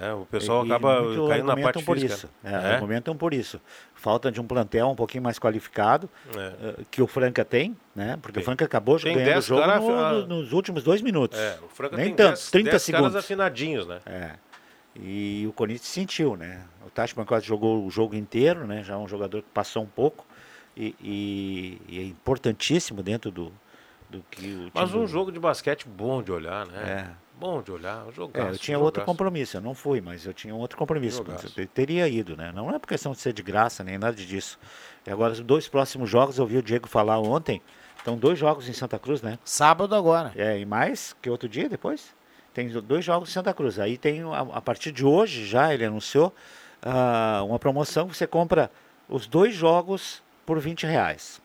[0.00, 2.14] É, o pessoal e, acaba caindo na parte por física.
[2.14, 2.30] Isso.
[2.44, 2.74] É, é?
[2.74, 3.60] Argumentam por isso.
[3.94, 6.80] Falta de um plantel um pouquinho mais qualificado, é.
[6.80, 8.16] uh, que o Franca tem, né?
[8.22, 8.42] Porque tem.
[8.42, 11.38] o Franca acabou tem ganhando o jogo cara, no, nos últimos dois minutos.
[11.38, 13.08] É, o Franca Nem tem tanto, 10, 30 10 segundos.
[13.08, 14.00] caras afinadinhos, né?
[14.06, 14.32] É.
[14.96, 16.62] E o Corinthians sentiu, né?
[16.86, 18.82] O Tati quase jogou o jogo inteiro, né?
[18.82, 20.26] Já é um jogador que passou um pouco.
[20.76, 23.52] E, e, e é importantíssimo dentro do,
[24.16, 25.06] do que o Mas um do...
[25.06, 27.12] jogo de basquete bom de olhar, né?
[27.12, 30.54] É bom de olhar, É, eu tinha outro compromisso, eu não fui, mas eu tinha
[30.54, 31.22] outro compromisso.
[31.56, 32.50] Eu teria ido, né?
[32.52, 34.58] Não é por questão de ser de graça, nem nada disso.
[35.06, 37.60] E agora, os dois próximos jogos, eu vi o Diego falar ontem,
[38.00, 39.38] então dois jogos em Santa Cruz, né?
[39.44, 40.32] Sábado agora.
[40.34, 42.14] É, e mais que outro dia depois?
[42.54, 43.78] Tem dois jogos em Santa Cruz.
[43.78, 46.32] Aí tem, a, a partir de hoje já, ele anunciou
[46.82, 48.70] uh, uma promoção que você compra
[49.08, 51.42] os dois jogos por 20 reais.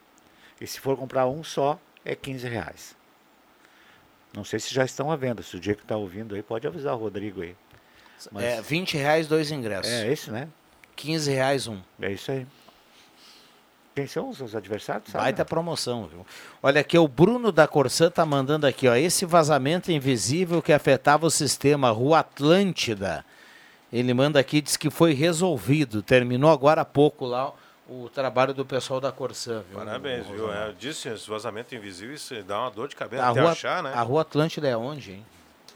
[0.60, 2.96] E se for comprar um só, é 15 reais.
[4.34, 5.44] Não sei se já estão à venda.
[5.44, 7.56] Se o dia que está ouvindo aí, pode avisar o Rodrigo aí.
[8.32, 8.44] Mas...
[8.44, 9.92] É, 20 reais dois ingressos.
[9.92, 10.48] É isso, né?
[10.96, 11.80] 15 reais um.
[12.02, 12.48] É isso aí.
[13.94, 15.12] Quem são os seus adversários?
[15.12, 15.26] Sabe?
[15.26, 16.26] Baita promoção, viu?
[16.64, 18.96] Olha aqui, o Bruno da Corsã tá mandando aqui, ó.
[18.96, 23.26] Esse vazamento invisível que afetava o sistema Rua Atlântida.
[23.92, 26.02] Ele manda aqui, diz que foi resolvido.
[26.02, 27.52] Terminou agora há pouco lá
[27.92, 29.78] o trabalho do pessoal da Corsã, viu?
[29.78, 30.52] Parabéns, viu?
[30.52, 33.52] É, eu disse, esse vazamento invisível isso dá uma dor de cabeça a até rua,
[33.52, 33.92] achar, né?
[33.94, 35.26] A Rua Atlântida é onde, hein?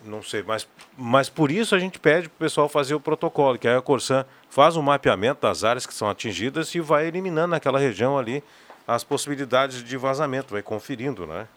[0.01, 0.65] Não sei, mas,
[0.97, 3.81] mas por isso a gente pede para o pessoal fazer o protocolo, que aí a
[3.81, 8.41] Corsã faz um mapeamento das áreas que são atingidas e vai eliminando naquela região ali
[8.87, 11.47] as possibilidades de vazamento, vai conferindo, né?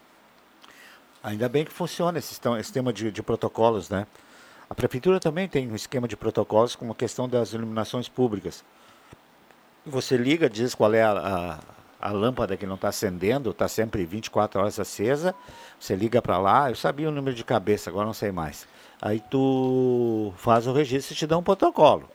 [1.23, 4.07] Ainda bem que funciona esse sistema de, de protocolos, né?
[4.69, 8.63] A prefeitura também tem um esquema de protocolos com a questão das iluminações públicas.
[9.85, 11.11] Você liga, diz qual é a,
[11.99, 15.33] a, a lâmpada que não está acendendo, está sempre 24 horas acesa.
[15.79, 18.67] Você liga para lá, eu sabia o número de cabeça, agora não sei mais.
[19.01, 22.09] Aí tu faz o registro e te dá um protocolo.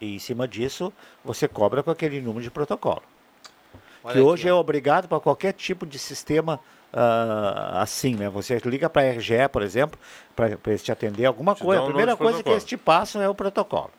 [0.00, 0.92] E em cima disso,
[1.24, 3.02] você cobra com aquele número de protocolo.
[4.04, 4.50] Olha que aqui, hoje ó.
[4.50, 6.58] é obrigado para qualquer tipo de sistema
[6.92, 8.28] uh, assim, né?
[8.28, 9.98] Você liga para a RGE, por exemplo,
[10.34, 11.82] para eles te atender alguma te coisa.
[11.82, 12.44] Um a primeira coisa protocolo.
[12.44, 13.90] que eles te passam é o protocolo.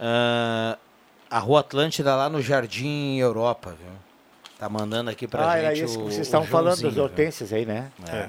[0.00, 0.78] Uh,
[1.30, 3.92] A Rua Atlântida lá no Jardim Europa, viu?
[4.58, 6.96] Tá mandando aqui pra ah, gente era isso que o- vocês o estavam falando das
[6.96, 7.90] hortênsias aí, né?
[8.08, 8.28] É.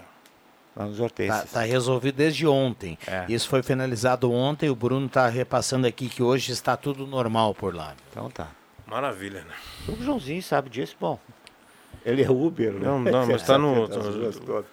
[0.75, 1.51] Lá nos hortênsias.
[1.51, 2.97] Tá, tá resolvido desde ontem.
[3.07, 3.25] É.
[3.27, 4.69] Isso foi finalizado ontem.
[4.69, 7.95] O Bruno está repassando aqui que hoje está tudo normal por lá.
[8.11, 8.49] Então tá.
[8.85, 9.53] Maravilha, né?
[9.87, 11.19] O Joãozinho sabe disso, bom.
[12.05, 12.79] Ele é Uber, né?
[12.85, 14.65] Não, não, mas tá no, das duas todas.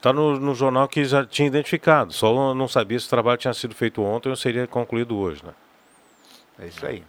[0.00, 2.12] tá no, no jornal que já tinha identificado.
[2.12, 5.52] Só não sabia se o trabalho tinha sido feito ontem ou seria concluído hoje, né?
[6.58, 7.04] É isso aí.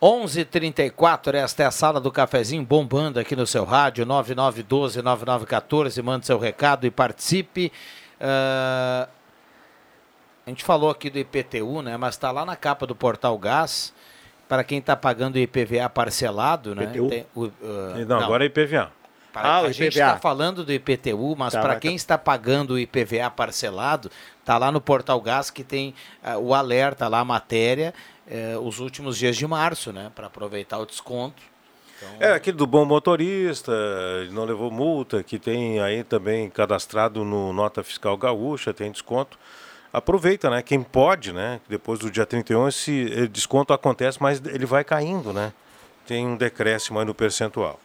[0.00, 6.38] 11:34 esta é a sala do cafezinho bombando aqui no seu rádio 99129914 mande seu
[6.38, 7.72] recado e participe.
[8.20, 9.08] Ah,
[10.46, 11.96] a gente falou aqui do IPTU, né?
[11.96, 13.92] Mas está lá na capa do Portal Gás
[14.48, 16.86] para quem está pagando o IPVA parcelado, né?
[17.08, 18.92] Tem o, ah, Não, agora é IPVA.
[19.32, 22.78] Para- Ah, a gente está falando do IPTU, mas Tá, para quem está pagando o
[22.78, 24.10] IPVA parcelado,
[24.44, 27.92] tá lá no Portal Gás que tem ah, o alerta lá, a matéria,
[28.28, 30.10] eh, os últimos dias de março, né?
[30.14, 31.42] Para aproveitar o desconto.
[32.20, 33.72] É, aquele do bom motorista,
[34.20, 39.38] ele não levou multa, que tem aí também cadastrado no Nota Fiscal Gaúcha, tem desconto.
[39.92, 40.62] Aproveita, né?
[40.62, 41.58] Quem pode, né?
[41.68, 45.52] Depois do dia 31, esse eh, desconto acontece, mas ele vai caindo, né?
[46.06, 47.80] Tem um decréscimo aí no percentual.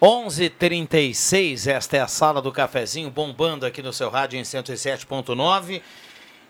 [0.00, 5.82] 11:36 esta é a sala do cafezinho bombando aqui no seu rádio em 107.9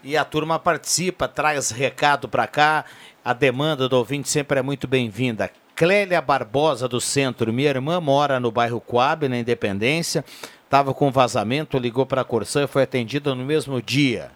[0.03, 2.85] e a turma participa, traz recado para cá.
[3.25, 5.51] A demanda do ouvinte sempre é muito bem-vinda.
[5.75, 10.25] Clélia Barbosa do Centro, minha irmã mora no bairro Coab, na Independência.
[10.65, 14.31] Estava com vazamento, ligou para a Corsã e foi atendida no mesmo dia.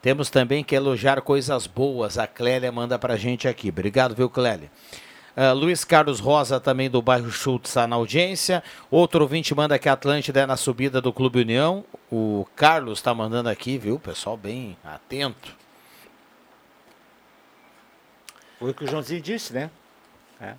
[0.00, 2.16] Temos também que elogiar coisas boas.
[2.16, 3.68] A Clélia manda pra gente aqui.
[3.68, 4.70] Obrigado, viu, Clélia?
[5.36, 8.62] Ah, Luiz Carlos Rosa, também do bairro Schultz, está na audiência.
[8.90, 11.84] Outro ouvinte manda que a Atlântida é na subida do Clube União.
[12.10, 13.98] O Carlos está mandando aqui, viu?
[13.98, 15.54] Pessoal bem atento.
[18.58, 19.70] Foi o que o Joãozinho disse, né?
[20.40, 20.54] É,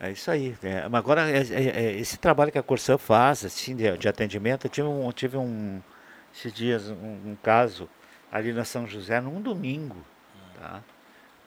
[0.00, 0.56] É isso aí.
[0.62, 4.08] É, mas agora, é- é- é esse trabalho que a Corsã faz, assim, de, de
[4.08, 5.80] atendimento, eu tive um, tive um,
[6.34, 7.88] esses dias um, um caso
[8.30, 9.96] ali na São José, num domingo,
[10.60, 10.82] tá?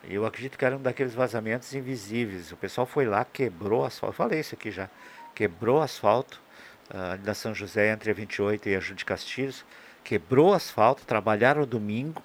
[0.10, 2.52] Eu acredito que era um daqueles vazamentos invisíveis.
[2.52, 4.14] O pessoal foi lá, quebrou asfalto.
[4.14, 4.90] Eu falei isso aqui já.
[5.36, 6.40] Quebrou asfalto
[7.24, 9.66] na São José, entre a 28 e a Júlio de Castilhos.
[10.04, 12.24] Quebrou asfalto, trabalharam domingo.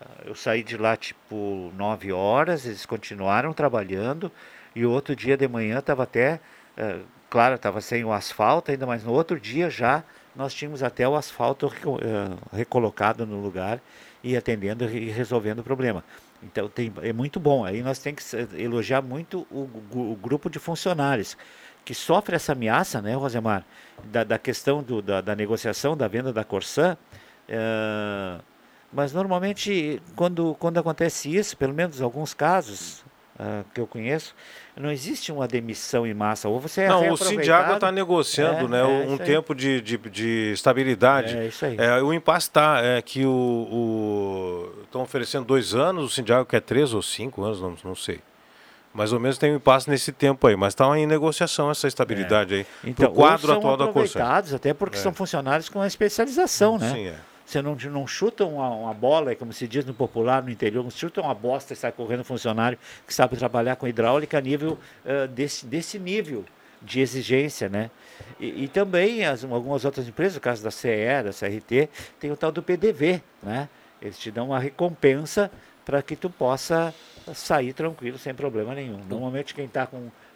[0.00, 4.30] Ah, Eu saí de lá tipo 9 horas, eles continuaram trabalhando.
[4.74, 6.40] E o outro dia de manhã estava até,
[6.76, 6.98] eh,
[7.30, 10.02] claro, estava sem o asfalto ainda, mas no outro dia já
[10.34, 11.98] nós tínhamos até o asfalto reco-
[12.52, 13.80] recolocado no lugar
[14.24, 16.02] e atendendo e resolvendo o problema.
[16.42, 17.64] Então tem, é muito bom.
[17.64, 21.36] Aí nós temos que se- elogiar muito o, gu- o grupo de funcionários
[21.84, 23.64] que sofre essa ameaça, né, Rosemar,
[24.04, 26.96] da, da questão do, da, da negociação da venda da Corsã.
[27.48, 28.38] eh,
[28.92, 33.01] mas normalmente quando, quando acontece isso, pelo menos em alguns casos
[33.38, 34.34] ah, que eu conheço,
[34.76, 36.48] não existe uma demissão em massa.
[36.48, 39.96] Ou você é Não, o Sindiago está negociando É, né, é um tempo de, de,
[39.96, 41.36] de estabilidade.
[41.36, 41.76] É isso aí.
[41.78, 46.92] É, o impasse está, é que o estão oferecendo dois anos, o Sindiago quer três
[46.92, 48.20] ou cinco anos, não, não sei.
[48.94, 52.54] Mais ou menos tem um impasse nesse tempo aí, mas está em negociação essa estabilidade
[52.54, 52.66] aí.
[52.84, 55.00] Então, pro quadro são atual da aproveitados, até porque É.
[55.00, 56.92] são funcionários com uma especialização, né?
[56.92, 57.14] Sim, é.
[57.52, 60.90] Você não, não chuta uma, uma bola, como se diz no popular, no interior, não
[60.90, 65.26] chuta uma bosta e sai correndo funcionário que sabe trabalhar com hidráulica a nível eh,
[65.26, 66.46] desse, desse nível
[66.80, 67.90] de exigência, né?
[68.40, 70.88] E, e também as, algumas outras empresas, no caso da CE,
[71.22, 73.68] da CRT, tem o tal do PDV, né?
[74.00, 75.50] Eles te dão uma recompensa
[75.84, 76.94] para que tu possa
[77.34, 78.98] sair tranquilo, sem problema nenhum.
[79.10, 79.86] Normalmente quem está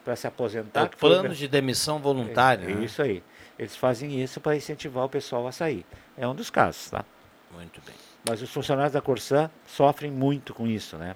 [0.04, 0.82] para se aposentar...
[0.82, 2.70] É o que foi plano de demissão voluntária.
[2.70, 2.84] é, né?
[2.84, 3.22] isso aí.
[3.58, 5.84] Eles fazem isso para incentivar o pessoal a sair.
[6.16, 7.04] É um dos casos, tá?
[7.52, 7.94] Muito bem.
[8.28, 11.14] Mas os funcionários da Corsã sofrem muito com isso, né?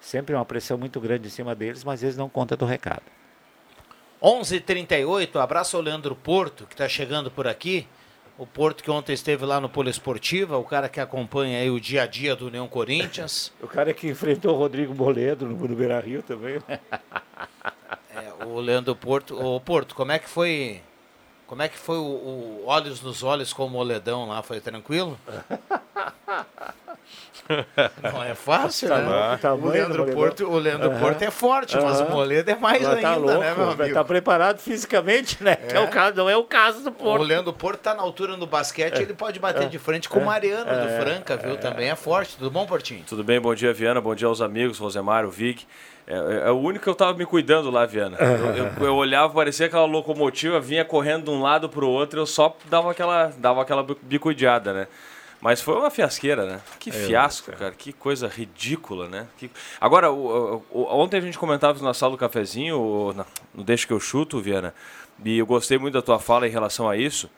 [0.00, 3.02] Sempre uma pressão muito grande em cima deles, mas eles não contam do recado.
[4.22, 7.86] 11:38 abraço ao Leandro Porto, que está chegando por aqui.
[8.36, 12.04] O Porto que ontem esteve lá no Poliesportiva, o cara que acompanha aí o dia
[12.04, 13.52] a dia do União Corinthians.
[13.60, 16.78] O cara que enfrentou o Rodrigo Moledo no, no Beira Rio também, né?
[18.10, 19.40] É, o Leandro Porto.
[19.40, 20.82] Ô Porto, como é que foi.
[21.48, 24.42] Como é que foi o, o Olhos nos Olhos com o Moledão lá?
[24.42, 25.18] Foi tranquilo?
[28.12, 29.38] Não é fácil, Tá né?
[29.40, 30.06] louco, o Leandro.
[30.12, 31.00] Porto, o Leandro Aham.
[31.00, 32.04] Porto é forte, mas o.
[32.10, 33.94] Moledo é mais Mas ainda, tá louco, né, meu amigo?
[33.94, 35.56] Tá preparado fisicamente, né?
[35.56, 37.22] Que é o caso, não é o caso do Porto.
[37.22, 40.24] O Leandro Porto tá na altura no basquete, ele pode bater de frente com o
[40.26, 41.56] Mariano do Franca, viu?
[41.56, 42.36] Também é forte.
[42.36, 43.02] Tudo bom, Portinho?
[43.08, 43.40] Tudo bem?
[43.40, 44.00] Bom dia, Viana.
[44.00, 45.66] Bom dia aos amigos, Rosemar, o Vig.
[46.06, 48.16] É, é- é o único que eu tava me cuidando lá, Viana.
[48.18, 52.26] Eu, eu- eu olhava, parecia aquela locomotiva, vinha correndo de um lado pro outro, eu
[52.26, 54.86] só dava aquela, dava aquela bicudeada, né?
[55.40, 56.60] Mas foi uma fiasqueira, né?
[56.80, 57.70] Que É, fiasco, cara.
[57.72, 59.26] Que coisa ridícula, né?
[59.38, 59.50] Que-
[59.80, 63.24] Agora, o- o- ontem a gente comentava na sala do cafezinho, o- na-
[63.54, 64.74] no Deixa que eu chuto, Viana,
[65.24, 67.30] e eu gostei muito da tua fala em relação a isso.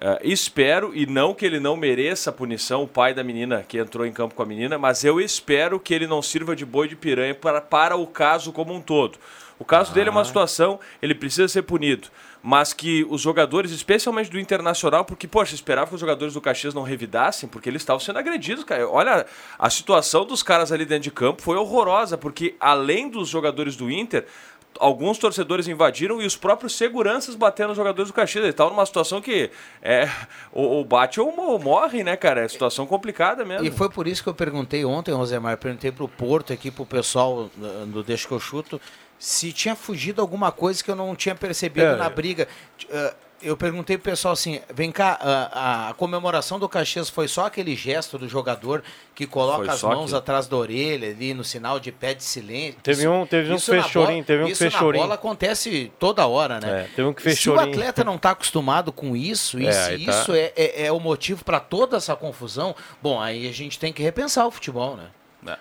[0.00, 3.78] Eh, espero, e não que ele não mereça a punição, o pai da menina que
[3.78, 6.88] entrou em campo com a menina, mas eu espero que ele não sirva de boi
[6.88, 9.18] de piranha para, para o caso como um todo.
[9.58, 12.08] O caso dele é uma situação, ele precisa ser punido.
[12.46, 16.74] Mas que os jogadores, especialmente do Internacional, porque, poxa, esperava que os jogadores do Caxias
[16.74, 18.86] não revidassem, porque eles estavam sendo agredidos, cara.
[18.86, 19.24] Olha,
[19.58, 23.90] a situação dos caras ali dentro de campo foi horrorosa, porque além dos jogadores do
[23.90, 24.26] Inter,
[24.78, 28.44] alguns torcedores invadiram e os próprios seguranças batendo nos jogadores do Caxias.
[28.44, 29.50] Ele estava numa situação que
[29.80, 30.10] é,
[30.52, 32.42] ou, bate ou mo- morre, né, cara?
[32.42, 33.66] É situação complicada mesmo.
[33.66, 37.48] E foi por isso que eu perguntei ontem, Rosemar, perguntei pro Porto aqui, pro pessoal
[37.86, 38.78] do Deixa que eu chuto,
[39.18, 41.96] se tinha fugido alguma coisa que eu não tinha percebido É.
[41.96, 42.46] na briga.
[42.84, 47.44] Uh, eu perguntei pro pessoal assim, vem cá, a, a comemoração do Caxias foi só
[47.44, 48.82] aquele gesto do jogador
[49.14, 52.78] que coloca as mãos atrás da orelha ali no sinal de pé de silêncio.
[52.82, 55.02] Teve um- teve um que isso fez chorinho, bola- teve um que isso fez chorinho.
[55.04, 56.84] bola acontece toda hora, né?
[56.84, 59.72] É, teve um que fez Se o atleta não está acostumado com isso, e É,
[59.72, 60.10] se aí tá.
[60.12, 63.92] isso é, é, é o motivo para toda essa confusão, bom, aí a gente tem
[63.92, 65.08] que repensar o futebol, né?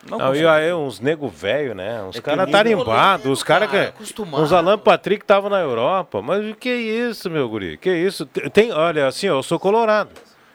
[0.09, 2.01] Não, e aí uns nego velho, né?
[2.03, 4.23] Uns É que caras tarimbados, os caras cara, que.
[4.23, 6.21] Uns Alan Patrick estavam na Europa.
[6.21, 7.77] Mas o que é isso, meu guri?
[7.77, 8.25] Que isso?
[8.25, 10.11] Tem- olha, assim, ó, eu sou colorado.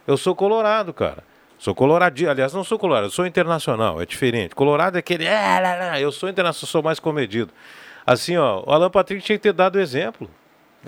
[0.06, 1.22] Eu sou colorado, cara.
[1.58, 2.30] Sou coloradinho.
[2.30, 4.54] Aliás, não sou colorado, eu sou internacional, é diferente.
[4.54, 5.26] Colorado é aquele.
[5.28, 7.52] "Ah, lá, lá", Eu sou internacional, sou mais comedido.
[8.06, 10.30] Assim, ó, o Alan Patrick tinha que ter dado exemplo.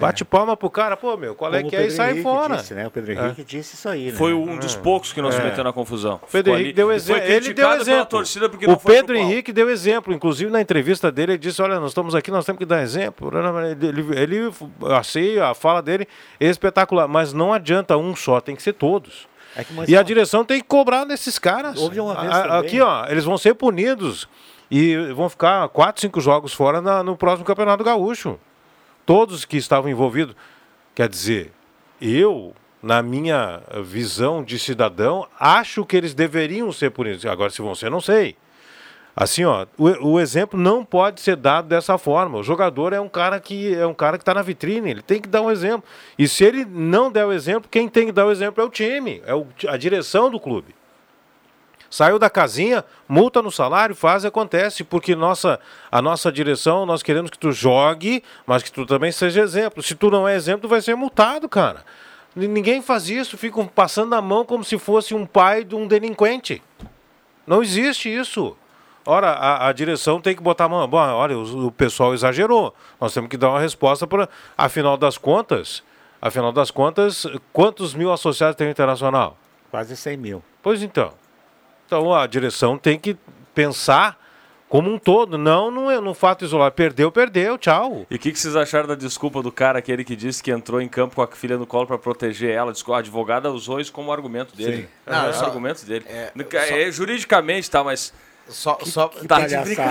[0.01, 2.57] Bate palma pro cara, pô, meu, qual é Como que é e sai Henrique fora.
[2.57, 2.87] disse, né?
[2.87, 3.15] O Pedro É.
[3.27, 4.17] Henrique disse isso aí, né?
[4.19, 5.45] Foi um dos poucos que não se É.
[5.45, 6.21] meteu na confusão.
[6.23, 7.23] O Pedro Henrique deu exemplo.
[7.25, 8.07] Ele deu exemplo.
[8.07, 9.17] torcida porque o não foi pro Pedro.
[9.17, 10.13] Henrique deu exemplo.
[10.13, 13.31] Inclusive, na entrevista dele, ele disse: Olha, nós estamos aqui, nós temos que dar exemplo.
[13.81, 14.53] Ele, ele
[14.97, 16.07] achei a fala dele
[16.39, 17.07] espetacular.
[17.09, 19.29] Mas não adianta um só, tem que ser todos.
[19.57, 21.77] É que, e a direção tem que cobrar desses caras.
[21.79, 24.29] Houve uma vez A- também- Aqui, ó, eles vão ser punidos
[24.71, 28.39] e vão ficar quatro, cinco jogos fora na- no próximo Campeonato Gaúcho.
[29.07, 30.35] Todos que estavam envolvidos.
[30.95, 31.53] Quer dizer,
[32.01, 37.25] eu, na minha visão de cidadão, acho que eles deveriam ser punidos.
[37.27, 38.37] Agora, se vão ser, não sei.
[39.17, 42.39] Assim, ó, o, o exemplo não pode ser dado dessa forma.
[42.39, 45.21] O jogador é um cara que é um cara que está na vitrine, ele tem
[45.21, 45.85] que dar um exemplo.
[46.19, 48.71] E se ele não der o exemplo, quem tem que dar o exemplo é o
[48.71, 50.75] time, é o- a direção do clube.
[51.91, 55.59] Saiu da casinha, multa no salário, faz e acontece, porque nossa,
[55.91, 59.83] a nossa direção, nós queremos que tu jogue, mas que tu também seja exemplo.
[59.83, 61.85] Se tu não é exemplo, tu vai ser multado, cara.
[62.37, 66.63] Ninguém faz isso, ficam passando a mão como se fosse um pai de um delinquente.
[67.45, 68.57] Não existe isso.
[69.05, 70.87] Ora, a, a direção tem que botar a mão.
[70.87, 72.73] Bom, olha, o, o pessoal exagerou.
[73.01, 74.29] Nós temos que dar uma resposta para.
[74.57, 75.83] Afinal das contas,
[76.23, 79.37] afinal das contas, quantos mil associados tem o Internacional?
[79.73, 80.45] Quase 100 mil.
[80.63, 81.20] Pois então.
[81.91, 83.17] Então a direção tem que
[83.53, 84.17] pensar
[84.69, 86.73] como um todo, não no, no fato isolado.
[86.73, 88.07] Perdeu, perdeu, tchau.
[88.09, 90.81] E o que, que vocês acharam da desculpa do cara, aquele que disse que entrou
[90.81, 92.71] em campo com a filha no colo para proteger ela?
[92.73, 94.83] Diz que A advogada usou isso como argumento dele.
[94.83, 94.89] Sim.
[95.05, 96.05] É, Não, é só- argumento dele.
[96.09, 98.15] é, É, só- juridicamente, tá, mas.
[98.47, 99.45] Só, só que tá,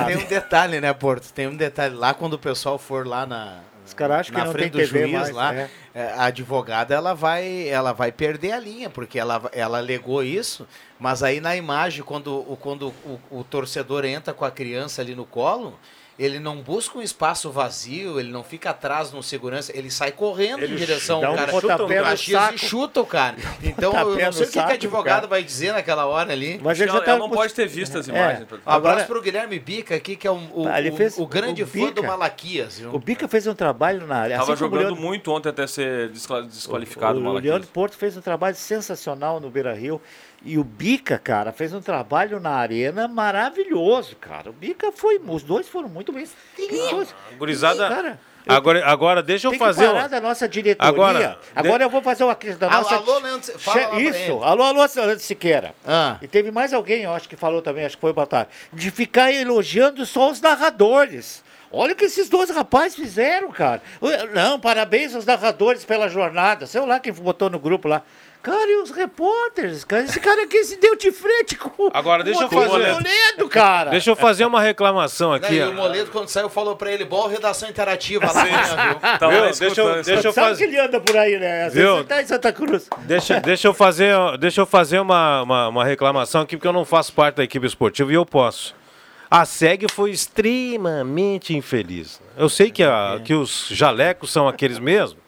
[0.06, 1.34] tem um detalhe, né, Porto?
[1.34, 4.46] Tem um detalhe lá quando o pessoal for lá na Os caras acham que na
[4.46, 5.70] não frente tem do TV juiz mais, lá, é.
[5.96, 10.68] é, a advogada ela vai ela vai perder a linha porque ela ela alegou isso,
[11.00, 15.16] mas aí na imagem quando o quando o, o torcedor entra com a criança ali
[15.16, 15.80] no colo
[16.18, 20.64] ele não busca um espaço vazio, ele não fica atrás no segurança, ele sai correndo
[20.64, 22.56] Ele em direção ao um cara, chuta o Caxias saco.
[22.56, 23.38] e chuta o cara.
[23.64, 25.28] Então eu não sei o que, que a saco do advogada cara.
[25.28, 26.60] vai dizer naquela hora ali.
[26.62, 28.42] Mas ele já tá não pode ter visto as imagens.
[28.52, 31.26] Um abraço Agora- pro Guilherme Bica aqui, que é um- o, ele o- fez- o
[31.26, 32.04] grande o fã do.
[32.04, 32.80] Malaquias.
[32.80, 32.94] viu?
[32.94, 34.36] O Bica fez um trabalho na área.
[34.40, 37.50] Tava assim o jogando Leandro- muito ontem até ser desqualificado O, o o Malaquias.
[37.54, 40.02] Leandro Porto fez um trabalho sensacional no Beira Rio.
[40.44, 44.50] E o Bica, cara, fez um trabalho na arena maravilhoso, cara.
[44.50, 45.20] O Bica foi.
[45.28, 46.26] Os dois foram muito bem.
[46.90, 47.90] Dois- Gurizada.
[47.90, 49.86] Cara, eu- Agora, agora deixa eu fazer.
[49.88, 50.90] que parar da nossa diretoria.
[50.90, 52.96] Agora, Agora, de- eu vou fazer uma crise da Alô, nossa.
[52.96, 55.76] alô, Leandro, fala Isso, alô, alô, Leandro Siqueira.
[55.86, 56.18] Ah.
[56.22, 58.90] E teve mais alguém, eu acho que falou também, acho que foi o Batalha, de
[58.92, 61.44] ficar elogiando só os narradores.
[61.72, 63.82] Olha o que esses dois rapazes fizeram, cara.
[64.34, 66.66] Não, parabéns aos narradores pela jornada.
[66.66, 68.02] Sei lá quem botou no grupo lá.
[68.42, 70.04] Cara, e os repórteres, cara?
[70.06, 73.50] Esse cara aqui se deu de frente com Agora, deixa eu com o fazer- Moledo,
[73.50, 73.90] cara.
[73.92, 75.56] Deixa eu fazer uma reclamação Né, aqui.
[75.56, 75.70] e ó.
[75.70, 79.00] o Moledo, quando saiu, falou pra ele, bom redação interativa lá amanhã, viu?
[79.20, 79.42] Tava Viu?
[79.44, 80.58] lá Deixa eu, deixa eu Sabe fazer.
[80.58, 81.66] que ele anda por aí, né?
[81.66, 81.84] Às Viu?
[81.84, 82.88] vezes ele tá em Santa Cruz.
[83.00, 86.86] Deixa, deixa eu fazer, deixa eu fazer uma, uma, uma reclamação aqui, porque eu não
[86.86, 88.74] faço parte da equipe esportiva e eu posso.
[89.30, 92.20] A SEG foi extremamente infeliz.
[92.38, 95.20] Eu sei que, a- que os jalecos são aqueles mesmos,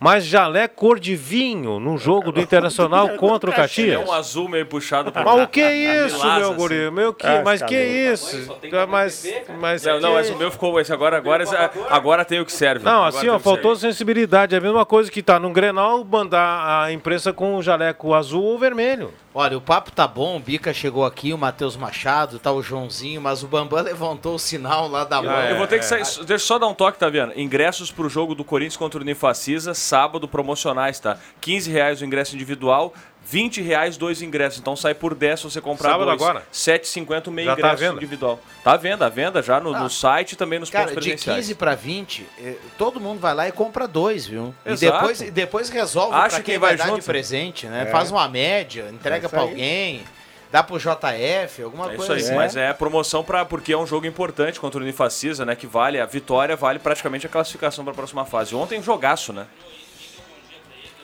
[0.00, 4.08] Mas jaleco cor de vinho num jogo do Internacional contra o É Caxias.
[4.08, 6.54] um azul meio puxado pra Mas o que é isso, meu assim.
[6.54, 6.90] guri?
[6.92, 8.56] Meu que, Ah, mas tá que é isso?
[8.88, 9.26] Mas,
[9.60, 11.42] mas Não, não, mas o meu ficou esse agora, agora,
[11.90, 12.84] agora tem o que serve.
[12.84, 14.54] Não, Agora assim, ó, faltou sensibilidade.
[14.54, 18.44] É a mesma coisa que tá num Grenal mandar a imprensa com o jaleco azul
[18.44, 19.12] ou vermelho.
[19.40, 23.20] Olha, o papo tá bom, o Bica chegou aqui, o Matheus Machado, tá o Joãozinho,
[23.20, 25.32] mas o Bambam levantou o sinal lá da mão.
[25.42, 26.02] Eu vou ter que sair.
[26.02, 27.38] Deixa eu só dar um toque, tá vendo?
[27.38, 31.20] Ingressos pro jogo do Corinthians contra o Unifacisa, sábado, promocionais, tá?
[31.40, 32.92] 15 reais o ingresso individual,
[33.30, 34.58] 20 reais dois ingressos.
[34.58, 36.22] Então sai por 10 se você comprar Sábado dois.
[36.22, 36.46] agora?
[36.52, 37.96] 7,50 o meio Já tá ingresso venda?
[37.96, 38.40] individual.
[38.64, 41.04] Tá à venda, à venda já no, Ah, no site e também nos Cara, pontos
[41.04, 41.40] de presenciais.
[41.40, 44.54] 15 para 20, eh, todo mundo vai lá e compra dois, viu?
[44.64, 44.92] E Exato.
[44.98, 47.82] depois, e depois resolve Acha pra quem, quem vai, vai dar de presente, né?
[47.82, 47.90] É.
[47.90, 49.40] Faz uma média, entrega É aí.
[49.42, 50.02] alguém,
[50.50, 52.34] dá pro JF, alguma É coisa isso aí, assim.
[52.34, 55.54] mas é promoção para porque é um jogo importante contra o Unifacisa, né?
[55.54, 58.54] Que vale a vitória, vale praticamente a classificação para a próxima fase.
[58.54, 59.46] Ontem jogaço, né?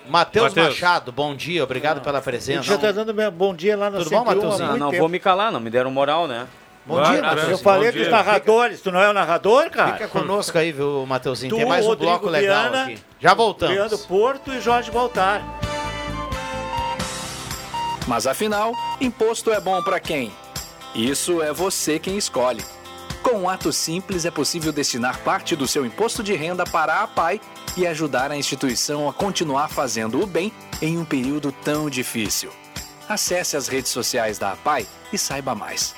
[0.06, 0.68] Matheus Mateus.
[0.80, 2.62] Machado, bom dia, obrigado pela A presença.
[2.62, 4.68] gente já tá dando bom dia lá no Tudo bom, 101 há Matheusinho?
[4.68, 5.00] muito Não, tempo.
[5.00, 6.46] vou me calar, não me deram moral, né?
[6.86, 7.48] Bom dia, Matheus.
[7.48, 9.92] Eu falei dos narradores, tu não é o narrador, cara?
[9.94, 11.48] Fica conosco aí, viu, Matheusinho?
[11.50, 12.98] Tu, Tem mais um Rodrigo bloco legal Viana, aqui.
[13.18, 13.74] Já voltamos.
[13.74, 15.42] Leandro Porto e Jorge Baltar.
[18.06, 20.30] Mas afinal, imposto é bom para quem?
[20.94, 22.62] Isso é você quem escolhe.
[23.24, 27.06] Com um ato simples é possível destinar parte do seu imposto de renda para a
[27.06, 27.40] PAI
[27.74, 30.52] e ajudar a instituição a continuar fazendo o bem
[30.82, 32.52] em um período tão difícil.
[33.08, 35.94] Acesse as redes sociais da APAI e saiba mais.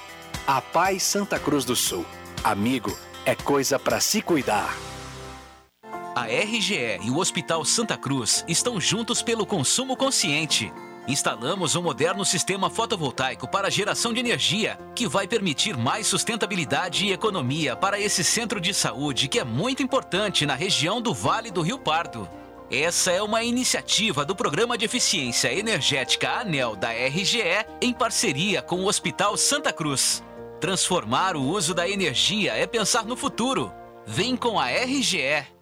[0.46, 2.06] APAI Santa Cruz do Sul.
[2.44, 4.72] Amigo, é coisa para se cuidar.
[6.14, 10.72] A RGE e o Hospital Santa Cruz estão juntos pelo consumo consciente.
[11.08, 17.12] Instalamos um moderno sistema fotovoltaico para geração de energia, que vai permitir mais sustentabilidade e
[17.12, 21.62] economia para esse centro de saúde que é muito importante na região do Vale do
[21.62, 22.28] Rio Pardo.
[22.68, 28.80] Essa é uma iniciativa do Programa de Eficiência Energética ANEL da RGE em parceria com
[28.80, 30.24] o Hospital Santa Cruz.
[30.60, 33.72] Transformar o uso da energia é pensar no futuro.
[34.04, 35.55] Vem com a RGE.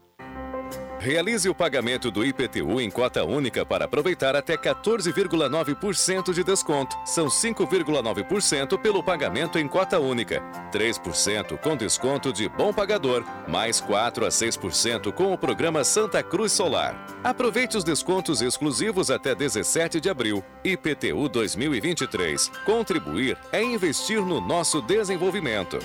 [1.04, 6.96] Realize o pagamento do IPTU em cota única para aproveitar até 14,9% de desconto.
[7.04, 14.24] São 5,9% pelo pagamento em cota única, 3% com desconto de bom pagador, mais 4
[14.24, 16.96] a 6% com o programa Santa Cruz Solar.
[17.22, 20.42] Aproveite os descontos exclusivos até 17 de abril.
[20.64, 22.48] IPTU 2023.
[22.64, 25.78] Contribuir é investir no nosso desenvolvimento.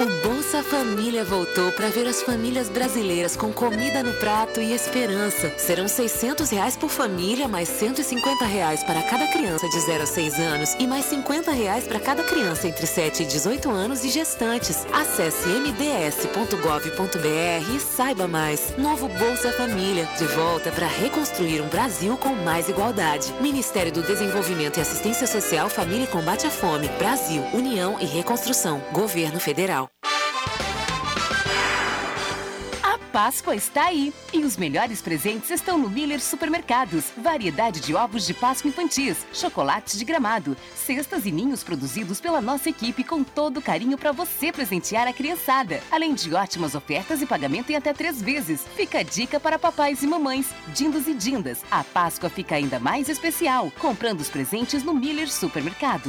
[0.00, 5.48] O Bolsa Família voltou para ver as famílias brasileiras com comida no prato e esperança.
[5.56, 10.40] Serão 600 reais por família, mais 150 reais para cada criança de 0 a 6
[10.40, 14.84] anos e mais 50 reais para cada criança entre 7 e 18 anos e gestantes.
[14.92, 16.56] Acesse mds.gov.br
[17.72, 18.74] e saiba mais.
[18.76, 23.32] Novo Bolsa Família, de volta para reconstruir um Brasil com mais igualdade.
[23.40, 26.88] Ministério do Desenvolvimento e Assistência Social, Família e Combate à Fome.
[26.98, 28.82] Brasil, União e Reconstrução.
[28.92, 29.88] Governo Federal.
[33.22, 37.12] Páscoa está aí e os melhores presentes estão no Miller Supermercados.
[37.18, 42.70] Variedade de ovos de Páscoa infantis, chocolates de gramado, cestas e ninhos produzidos pela nossa
[42.70, 45.82] equipe com todo carinho para você presentear a criançada.
[45.90, 48.64] Além de ótimas ofertas e pagamento em até três vezes.
[48.74, 51.62] Fica a dica para papais e mamães, dindos e dindas.
[51.70, 56.08] A Páscoa fica ainda mais especial comprando os presentes no Miller Supermercado.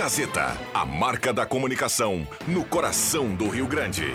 [0.00, 4.06] Gazeta, a marca da comunicação no coração do Rio Grande.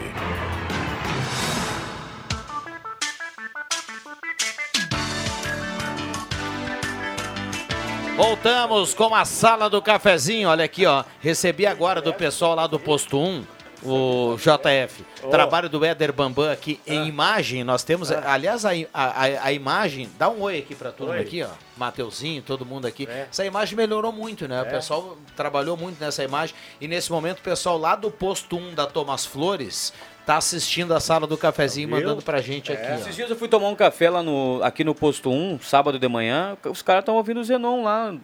[8.17, 10.49] Voltamos com a sala do cafezinho.
[10.49, 11.03] Olha aqui, ó.
[11.19, 13.45] Recebi agora do pessoal lá do posto 1
[13.83, 15.29] O JF, Oh.
[15.29, 20.29] trabalho do Éder Bambam aqui em imagem, nós temos, aliás, a, a, a- imagem, dá
[20.29, 21.21] um oi aqui pra turma Oi.
[21.21, 25.99] aqui, ó, Mateuzinho, todo mundo aqui, essa imagem melhorou muito, né, o pessoal trabalhou muito
[25.99, 29.91] nessa imagem, e nesse momento o pessoal lá do posto 1 da Thomas Flores
[30.25, 31.97] tá assistindo a sala do cafezinho, Viu?
[31.97, 32.95] mandando pra gente aqui, ó.
[32.95, 36.07] Esses dias eu fui tomar um café lá no, aqui no posto 1, sábado de
[36.07, 36.57] manhã.
[36.65, 38.15] Os caras estão ouvindo o Zenon lá,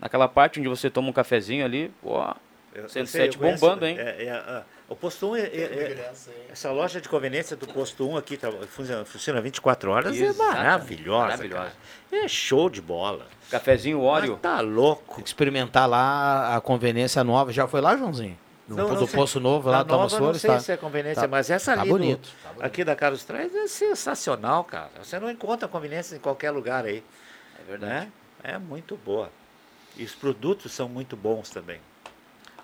[0.00, 1.90] naquela parte onde você toma um cafezinho ali.
[2.00, 2.20] Pô,
[2.74, 3.96] Eu- eu 107 sei, eu conheço, bombando, hein?
[3.98, 6.12] é, é, ah, o posto 1 é, é- é-
[6.50, 10.42] essa loja de conveniência do posto 1 aqui tá, funciona, funciona 24 horas, Exato.
[10.42, 11.26] é maravilhosa.
[11.26, 11.72] Maravilhosa.
[12.10, 12.24] cara.
[12.24, 13.26] É show de bola.
[13.50, 14.38] Cafezinho Óleo.
[14.40, 15.16] tá louco.
[15.16, 18.38] Tem que experimentar lá a conveniência nova, já foi lá, Joãozinho?
[18.66, 21.22] No, Não, do posto novo lá, Thomas nova, Flores, não sei tá, se é conveniência,
[21.22, 22.28] tá- mas essa tá ali do- bonito.
[22.60, 24.90] aqui da Carlos Traz é sensacional, cara.
[25.02, 27.02] Você não encontra conveniência em qualquer lugar aí.
[27.58, 28.12] É verdade.
[28.42, 29.30] É muito boa.
[29.96, 31.80] E os produtos são muito bons também.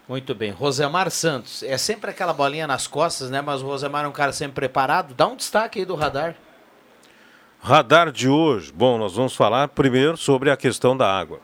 [0.06, 0.50] Muito bem.
[0.50, 1.62] Rosemar Santos.
[1.62, 3.40] É sempre aquela bolinha nas costas, né?
[3.40, 5.14] Mas o Rosemar é um cara sempre preparado.
[5.14, 6.34] Dá um destaque aí do radar.
[7.58, 8.70] Radar de hoje.
[8.70, 11.40] Bom, nós vamos falar primeiro sobre a questão da água.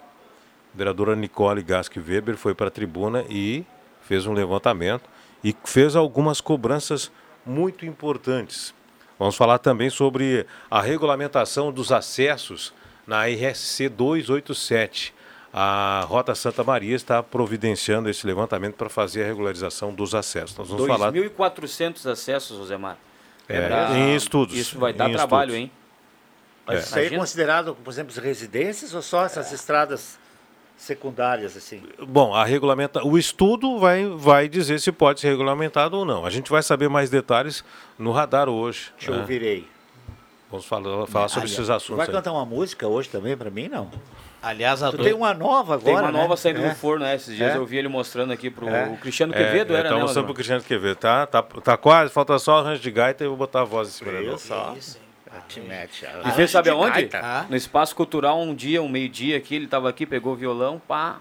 [0.75, 3.65] A vereadora Nicole Gask Weber foi para a tribuna e
[4.03, 5.09] fez um levantamento
[5.43, 7.11] e fez algumas cobranças
[7.47, 8.75] muito importantes.
[9.19, 12.75] Vamos falar também sobre a regulamentação dos acessos
[13.07, 15.15] na RSC 287.
[15.53, 20.57] A Rota Santa Maria está providenciando esse levantamento para fazer a regularização dos acessos.
[20.57, 22.97] Nós vamos falar 2.400 acessos, Rosemar.
[23.49, 25.57] É, Pra- em estudos, Isso vai dar trabalho, estudos.
[25.57, 25.71] hein?
[26.65, 26.83] Mas É.
[26.83, 30.21] isso aí é considerado, por exemplo, residências ou só essas estradas
[30.77, 31.83] secundárias, assim?
[32.07, 33.05] Bom, a regulamenta...
[33.05, 36.25] o estudo vai, vai dizer se pode ser regulamentado ou não.
[36.25, 37.65] A gente vai saber mais detalhes
[37.99, 38.93] no radar hoje.
[38.97, 39.19] Te né?
[39.19, 39.67] ouvirei.
[40.49, 42.13] Vamos falar, falar sobre esses assuntos Vai aí.
[42.13, 43.91] cantar uma música hoje também para mim, não?
[44.43, 46.19] Aliás, a Tu do- tem uma nova agora, Tem uma né?
[46.19, 46.69] nova saindo É.
[46.71, 47.15] do forno, né?
[47.15, 47.59] Esses dias É.
[47.59, 48.87] eu vi ele mostrando aqui pro É.
[48.89, 50.01] o Cristiano É, Quevedo, é, era, tá né?
[50.01, 51.27] mostrando pro Cristiano Quevedo, tá?
[51.27, 53.89] Tá, tá quase, falta só o arranjo de gaita e eu vou botar a voz
[53.89, 54.39] em cima dele.
[54.39, 54.75] só.
[55.49, 56.05] Te mete.
[56.27, 56.91] E fez, sabe de aonde?
[57.07, 57.47] gaita.
[57.49, 61.19] No Espaço Cultural, um dia, um meio-dia aqui, ele tava aqui, pegou o violão, pá.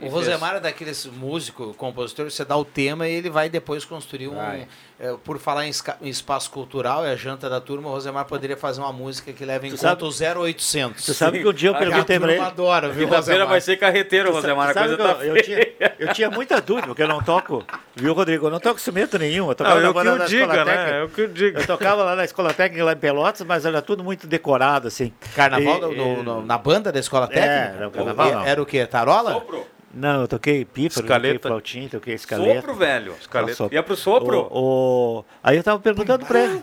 [0.00, 4.28] O Rosemar é daqueles músico, compositor, você dá o tema e ele vai depois construir
[4.28, 4.34] um.
[4.36, 4.68] Vai.
[5.00, 5.70] É, por falar em,
[6.02, 9.44] em espaço cultural, é a janta da turma, o Rosemar poderia fazer uma música que
[9.44, 10.02] leva em Tu conta sabe-
[10.38, 11.04] o 0800.
[11.04, 12.40] Tu sabe que um dia eu A perguntei pra ele.
[12.40, 13.46] adora, viu, Rosemar?
[13.46, 15.68] vai ser carreteiro, Rosemar, a coisa tá eu, eu, tinha,
[16.00, 17.64] eu tinha muita dúvida, porque eu não toco,
[17.94, 18.46] viu, Rodrigo?
[18.46, 19.48] Eu não toco instrumento nenhum.
[19.48, 20.74] Eu tocava Não, na eu eu da diga, Escola né?
[20.76, 20.96] Técnica.
[20.98, 21.60] Eu que eu diga.
[21.60, 25.12] Eu tocava lá na Escola Técnica, lá em Pelotas, mas era tudo muito decorado, assim.
[25.34, 27.84] Carnaval E- no- no- na banda da escola técnica?
[27.84, 28.44] no carnaval, E- não.
[28.46, 28.84] Era o quê?
[28.84, 29.44] Tarola?
[29.94, 31.34] Não, eu toquei pífaro, Escaleta.
[31.36, 32.54] toquei flautinha, toquei escaleta.
[32.60, 33.14] Sopro, velho.
[33.18, 33.54] Escaleta.
[33.54, 33.74] Sopro.
[33.74, 34.38] Ia pro sopro?
[34.50, 34.60] O, o-
[35.42, 36.62] Aí eu tava perguntando pra ele.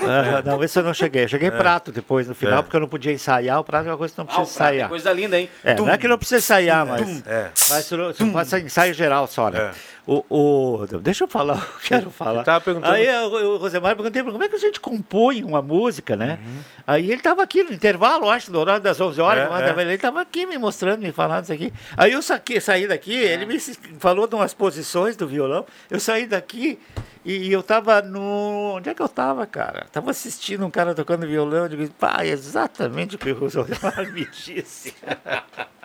[0.00, 1.24] Ah, não, esse eu não cheguei.
[1.24, 2.62] Eu cheguei prato depois, no final, É.
[2.62, 3.58] porque eu não podia ensaiar.
[3.60, 4.88] O prato é uma coisa que não Ah, precisa prato é ensaiar.
[4.88, 5.50] coisa linda, hein?
[5.64, 7.26] É, não é que não precisa ensaiar, mas.
[7.26, 7.50] É.
[7.68, 9.72] Mas tu, não- tu faz ensaio geral só, né?
[10.06, 12.44] O, o- deixa eu falar, eu quero falar.
[12.44, 16.14] tava perguntando- Aí o, o Rosemar perguntei como é que a gente compõe uma música,
[16.14, 16.38] né?
[16.44, 16.58] Uhum.
[16.86, 19.82] Aí ele tava aqui no intervalo, acho, no horário das 11 horas, É, eu é.
[19.82, 21.72] ele ele tava aqui me mostrando, me falando isso aqui.
[21.96, 23.32] Aí eu saquei, saí daqui, É.
[23.32, 23.58] ele me
[23.98, 26.78] falou de umas posições do violão, eu saí daqui
[27.24, 28.74] e eu tava no...
[28.76, 29.86] Onde é que eu tava, cara?
[29.90, 34.06] Tava assistindo um cara tocando violão, eu digo, pá, é exatamente o que o Rosemar
[34.14, 34.94] me disse.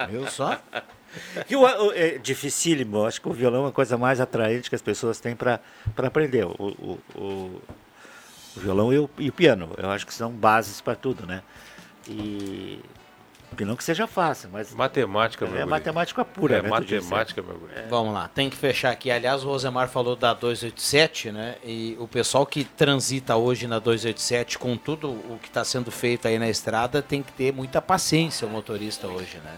[0.08, 0.60] Viu só?
[1.48, 4.70] Que o, o- é dificílimo, eu acho que o violão é a coisa mais atraente
[4.70, 5.60] que as pessoas têm para
[5.98, 6.46] aprender.
[6.46, 7.62] O, o, o-
[8.56, 11.42] o violão e o, e o piano, eu acho que são bases para tudo, né?
[12.08, 12.80] E
[13.58, 15.70] que não que seja fácil, mas Matemática, meu é guri.
[15.70, 16.70] matemática pura, É né?
[16.82, 17.04] disse.
[17.10, 17.74] matemática, meu guri.
[17.90, 19.12] Vamos lá, tem que fechar aqui.
[19.12, 21.56] Aliás, o Rosemar falou da 287, né?
[21.64, 26.28] E o pessoal que transita hoje na 287, com tudo o que está sendo feito
[26.30, 29.54] aí na estrada, tem que ter muita paciência o motorista hoje, né?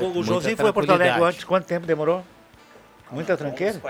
[0.00, 2.24] É, O Joãozinho foi a Porto Alegre antes, quanto tempo demorou?
[3.10, 3.80] Muita tranqueira?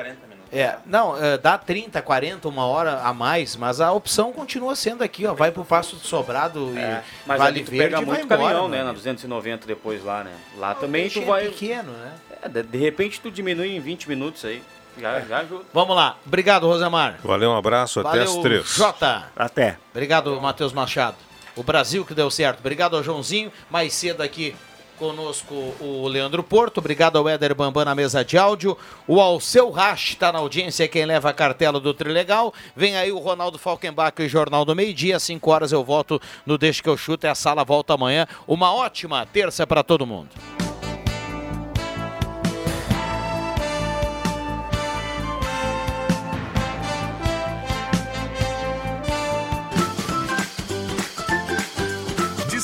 [0.52, 5.02] É, não, é, dá 30, 40, uma hora a mais, mas a opção continua sendo
[5.02, 5.34] aqui, ó.
[5.34, 8.40] Vai pro Passo do Sobrado e É, Mas Vale ali tu Verde pega muito embora,
[8.42, 8.76] caminhão, né?
[8.78, 8.98] Na amigo.
[8.98, 10.32] 290 depois lá, né?
[10.56, 11.46] Lá também tu vai...
[11.46, 12.12] É pequeno, né?
[12.42, 14.62] É, de, de repente tu diminui em 20 minutos aí.
[14.96, 15.64] Já, já ajuda.
[15.72, 16.18] Vamos lá.
[16.24, 17.18] Obrigado, Rosemar.
[17.24, 18.68] Valeu, um abraço, até Valeu, as três.
[18.68, 19.24] Jota.
[19.34, 19.76] Até.
[19.90, 21.16] Obrigado, Matheus Machado.
[21.56, 22.60] O Brasil que deu certo.
[22.60, 23.50] Obrigado ao Joãozinho.
[23.68, 24.54] Mais cedo aqui
[24.98, 26.78] conosco o Leandro Porto.
[26.78, 28.76] Obrigado ao Éder Bambam na mesa de áudio.
[29.06, 32.52] O Alceu Rasch está na audiência, quem leva a cartela do Trilegal.
[32.74, 35.16] Vem aí o Ronaldo Falkenbach e Jornal do Meio Dia.
[35.16, 37.26] Às 5 horas eu volto no Deixa que eu chuto.
[37.26, 38.26] E a sala volta amanhã.
[38.46, 40.30] Uma ótima terça para todo mundo.